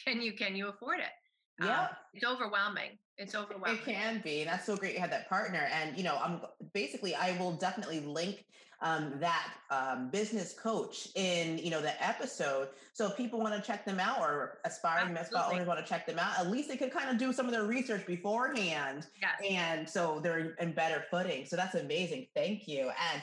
can 0.05 0.21
you 0.21 0.33
can 0.33 0.55
you 0.55 0.67
afford 0.67 0.99
it 0.99 1.12
yeah 1.61 1.81
um, 1.81 1.87
it's 2.13 2.25
overwhelming. 2.25 2.97
It's 3.17 3.35
overwhelming 3.35 3.81
it 3.81 3.85
can 3.85 4.21
be 4.23 4.43
that's 4.43 4.65
so 4.65 4.75
great 4.75 4.93
you 4.93 4.99
had 4.99 5.11
that 5.11 5.27
partner 5.27 5.67
and 5.73 5.97
you 5.97 6.03
know 6.03 6.19
i'm 6.23 6.41
basically 6.73 7.15
i 7.15 7.37
will 7.39 7.53
definitely 7.53 7.99
link 8.01 8.45
um, 8.79 9.13
that 9.19 9.53
um, 9.71 10.09
business 10.09 10.53
coach 10.53 11.07
in 11.15 11.57
you 11.57 11.71
know 11.71 11.81
the 11.81 12.03
episode 12.05 12.69
so 12.93 13.07
if 13.07 13.17
people 13.17 13.39
want 13.39 13.55
to 13.55 13.61
check 13.65 13.85
them 13.85 13.99
out 13.99 14.19
or 14.19 14.59
aspiring 14.65 15.13
med 15.13 15.25
spa 15.25 15.49
owners 15.51 15.67
want 15.67 15.83
to 15.83 15.85
check 15.85 16.05
them 16.05 16.19
out 16.19 16.37
at 16.39 16.51
least 16.51 16.69
they 16.69 16.77
could 16.77 16.91
kind 16.91 17.09
of 17.09 17.17
do 17.17 17.33
some 17.33 17.47
of 17.47 17.51
their 17.51 17.63
research 17.63 18.05
beforehand 18.05 19.07
yes. 19.19 19.31
and 19.49 19.89
so 19.89 20.19
they're 20.21 20.55
in 20.59 20.71
better 20.73 21.03
footing 21.09 21.43
so 21.43 21.55
that's 21.55 21.73
amazing 21.73 22.27
thank 22.35 22.67
you 22.67 22.91
and 23.11 23.21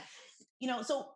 you 0.59 0.67
know 0.67 0.83
so 0.83 1.11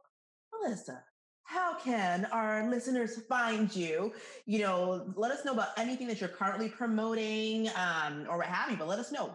melissa 0.52 1.02
how 1.48 1.74
can 1.78 2.26
our 2.26 2.68
listeners 2.68 3.22
find 3.26 3.74
you? 3.74 4.12
You 4.44 4.58
know, 4.58 5.10
let 5.16 5.30
us 5.30 5.46
know 5.46 5.52
about 5.52 5.68
anything 5.78 6.06
that 6.08 6.20
you're 6.20 6.28
currently 6.28 6.68
promoting 6.68 7.70
um, 7.70 8.26
or 8.28 8.36
what 8.36 8.46
have 8.46 8.70
you, 8.70 8.76
but 8.76 8.86
let 8.86 8.98
us 8.98 9.10
know. 9.10 9.34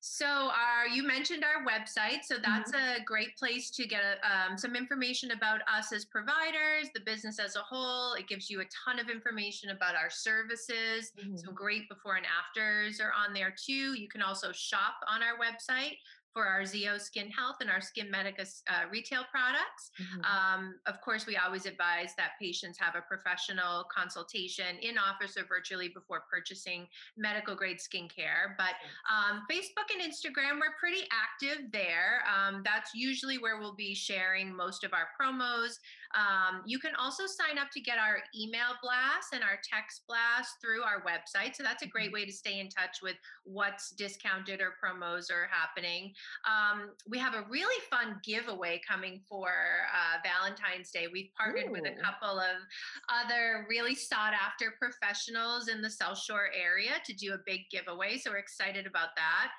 So, 0.00 0.26
our, 0.26 0.88
you 0.92 1.06
mentioned 1.06 1.44
our 1.44 1.64
website. 1.64 2.24
So, 2.24 2.34
that's 2.44 2.72
mm-hmm. 2.72 3.00
a 3.00 3.04
great 3.04 3.36
place 3.36 3.70
to 3.70 3.86
get 3.86 4.18
um, 4.24 4.58
some 4.58 4.74
information 4.74 5.30
about 5.30 5.60
us 5.72 5.92
as 5.92 6.04
providers, 6.04 6.88
the 6.94 7.00
business 7.06 7.38
as 7.38 7.54
a 7.54 7.60
whole. 7.60 8.14
It 8.14 8.26
gives 8.26 8.50
you 8.50 8.60
a 8.60 8.64
ton 8.84 8.98
of 8.98 9.08
information 9.08 9.70
about 9.70 9.94
our 9.94 10.10
services. 10.10 11.12
Mm-hmm. 11.16 11.36
Some 11.36 11.54
great 11.54 11.88
before 11.88 12.16
and 12.16 12.26
afters 12.26 13.00
are 13.00 13.12
on 13.16 13.32
there 13.32 13.54
too. 13.56 13.94
You 13.98 14.08
can 14.08 14.20
also 14.20 14.50
shop 14.50 14.96
on 15.08 15.22
our 15.22 15.38
website 15.38 15.98
for 16.34 16.44
our 16.44 16.66
ZO 16.66 16.98
Skin 16.98 17.30
Health 17.30 17.56
and 17.60 17.70
our 17.70 17.80
Skin 17.80 18.10
Medica 18.10 18.42
uh, 18.68 18.90
retail 18.90 19.22
products. 19.30 19.92
Mm-hmm. 20.02 20.20
Um, 20.26 20.74
of 20.86 21.00
course, 21.00 21.26
we 21.26 21.36
always 21.36 21.64
advise 21.64 22.14
that 22.18 22.32
patients 22.40 22.76
have 22.78 22.96
a 22.96 23.02
professional 23.02 23.84
consultation 23.84 24.76
in 24.82 24.98
office 24.98 25.38
or 25.38 25.44
virtually 25.46 25.88
before 25.88 26.24
purchasing 26.30 26.88
medical 27.16 27.54
grade 27.54 27.78
skincare. 27.78 28.58
But 28.58 28.74
um, 29.08 29.46
Facebook 29.50 29.94
and 29.94 30.02
Instagram, 30.02 30.58
we're 30.60 30.74
pretty 30.78 31.06
active 31.12 31.70
there. 31.72 32.24
Um, 32.26 32.62
that's 32.64 32.90
usually 32.94 33.38
where 33.38 33.60
we'll 33.60 33.76
be 33.76 33.94
sharing 33.94 34.54
most 34.54 34.82
of 34.82 34.92
our 34.92 35.08
promos. 35.18 35.78
Um, 36.14 36.62
you 36.64 36.78
can 36.78 36.94
also 36.94 37.24
sign 37.26 37.58
up 37.58 37.70
to 37.72 37.80
get 37.80 37.98
our 37.98 38.18
email 38.38 38.78
blast 38.82 39.32
and 39.32 39.42
our 39.42 39.58
text 39.62 40.02
blast 40.06 40.60
through 40.60 40.82
our 40.82 41.02
website. 41.02 41.56
So 41.56 41.62
that's 41.62 41.82
a 41.82 41.86
great 41.86 42.06
mm-hmm. 42.06 42.14
way 42.14 42.24
to 42.24 42.32
stay 42.32 42.60
in 42.60 42.68
touch 42.68 42.98
with 43.02 43.16
what's 43.44 43.90
discounted 43.90 44.60
or 44.60 44.74
promos 44.78 45.30
are 45.30 45.48
happening. 45.50 46.12
Um, 46.46 46.90
we 47.08 47.18
have 47.18 47.34
a 47.34 47.44
really 47.50 47.80
fun 47.90 48.20
giveaway 48.22 48.80
coming 48.86 49.20
for 49.28 49.48
uh, 49.48 50.18
Valentine's 50.22 50.90
Day. 50.90 51.06
We've 51.12 51.30
partnered 51.36 51.68
Ooh. 51.68 51.72
with 51.72 51.84
a 51.84 52.00
couple 52.00 52.38
of 52.38 52.62
other 53.08 53.66
really 53.68 53.94
sought 53.94 54.34
after 54.34 54.74
professionals 54.78 55.68
in 55.68 55.82
the 55.82 55.90
South 55.90 56.18
Shore 56.18 56.48
area 56.54 56.92
to 57.04 57.12
do 57.12 57.34
a 57.34 57.38
big 57.44 57.62
giveaway. 57.70 58.18
So 58.18 58.30
we're 58.30 58.38
excited 58.38 58.86
about 58.86 59.10
that. 59.16 59.50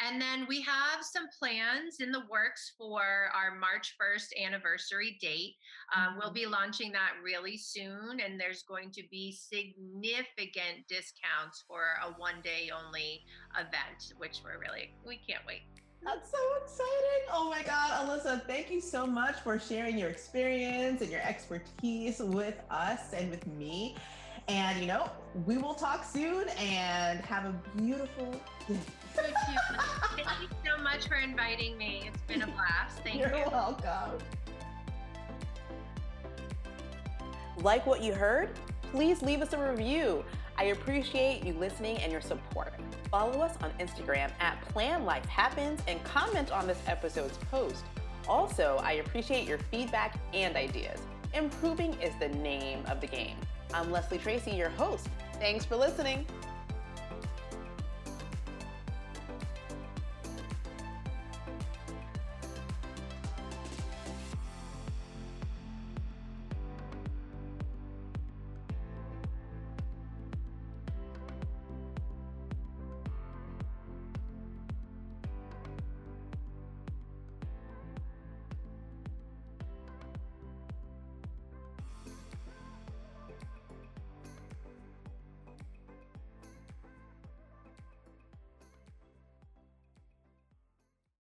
And 0.00 0.20
then 0.20 0.46
we 0.48 0.60
have 0.62 1.02
some 1.02 1.28
plans 1.38 2.00
in 2.00 2.10
the 2.10 2.22
works 2.30 2.72
for 2.76 3.02
our 3.34 3.54
March 3.58 3.94
1st 4.00 4.44
anniversary 4.44 5.16
date. 5.20 5.54
Um, 5.94 6.16
we'll 6.18 6.28
mm-hmm. 6.28 6.34
be 6.34 6.46
launching 6.46 6.92
that 6.92 7.12
really 7.22 7.56
soon, 7.56 8.20
and 8.20 8.38
there's 8.38 8.62
going 8.62 8.90
to 8.92 9.02
be 9.10 9.32
significant 9.32 10.88
discounts 10.88 11.64
for 11.68 11.82
a 12.04 12.12
one 12.18 12.40
day 12.42 12.70
only 12.74 13.22
event, 13.54 14.14
which 14.18 14.40
we're 14.44 14.58
really, 14.58 14.90
we 15.06 15.18
can't 15.18 15.46
wait. 15.46 15.62
That's 16.02 16.30
so 16.30 16.38
exciting. 16.62 17.28
Oh 17.32 17.48
my 17.48 17.62
God, 17.62 18.06
Alyssa, 18.06 18.46
thank 18.46 18.70
you 18.70 18.80
so 18.80 19.06
much 19.06 19.40
for 19.40 19.58
sharing 19.58 19.96
your 19.96 20.10
experience 20.10 21.00
and 21.00 21.10
your 21.10 21.22
expertise 21.22 22.18
with 22.18 22.60
us 22.70 23.12
and 23.14 23.30
with 23.30 23.46
me. 23.46 23.96
And, 24.48 24.80
you 24.80 24.86
know, 24.86 25.10
we 25.46 25.56
will 25.56 25.72
talk 25.72 26.04
soon 26.04 26.48
and 26.58 27.20
have 27.20 27.46
a 27.46 27.54
beautiful 27.76 28.38
day. 28.68 28.76
Thank 30.94 31.06
you 31.06 31.10
so 31.10 31.16
much 31.16 31.24
for 31.24 31.28
inviting 31.28 31.76
me. 31.76 32.04
It's 32.06 32.22
been 32.22 32.42
a 32.42 32.46
blast. 32.46 33.00
Thank 33.02 33.18
You're 33.18 33.30
you. 33.30 33.38
You're 33.38 33.50
welcome. 33.50 34.18
Like 37.58 37.84
what 37.84 38.00
you 38.00 38.12
heard? 38.12 38.50
Please 38.92 39.20
leave 39.20 39.42
us 39.42 39.52
a 39.54 39.70
review. 39.70 40.24
I 40.56 40.66
appreciate 40.66 41.44
you 41.44 41.54
listening 41.54 41.96
and 41.98 42.12
your 42.12 42.20
support. 42.20 42.74
Follow 43.10 43.40
us 43.40 43.56
on 43.60 43.72
Instagram 43.80 44.30
at 44.38 44.60
Plan 44.68 45.04
Life 45.04 45.24
Happens 45.26 45.80
and 45.88 46.02
comment 46.04 46.52
on 46.52 46.68
this 46.68 46.78
episode's 46.86 47.38
post. 47.50 47.84
Also, 48.28 48.80
I 48.84 48.92
appreciate 48.92 49.48
your 49.48 49.58
feedback 49.58 50.16
and 50.32 50.54
ideas. 50.54 51.00
Improving 51.32 51.94
is 51.94 52.14
the 52.20 52.28
name 52.28 52.84
of 52.86 53.00
the 53.00 53.08
game. 53.08 53.36
I'm 53.72 53.90
Leslie 53.90 54.18
Tracy, 54.18 54.52
your 54.52 54.70
host. 54.70 55.08
Thanks 55.40 55.64
for 55.64 55.74
listening. 55.74 56.24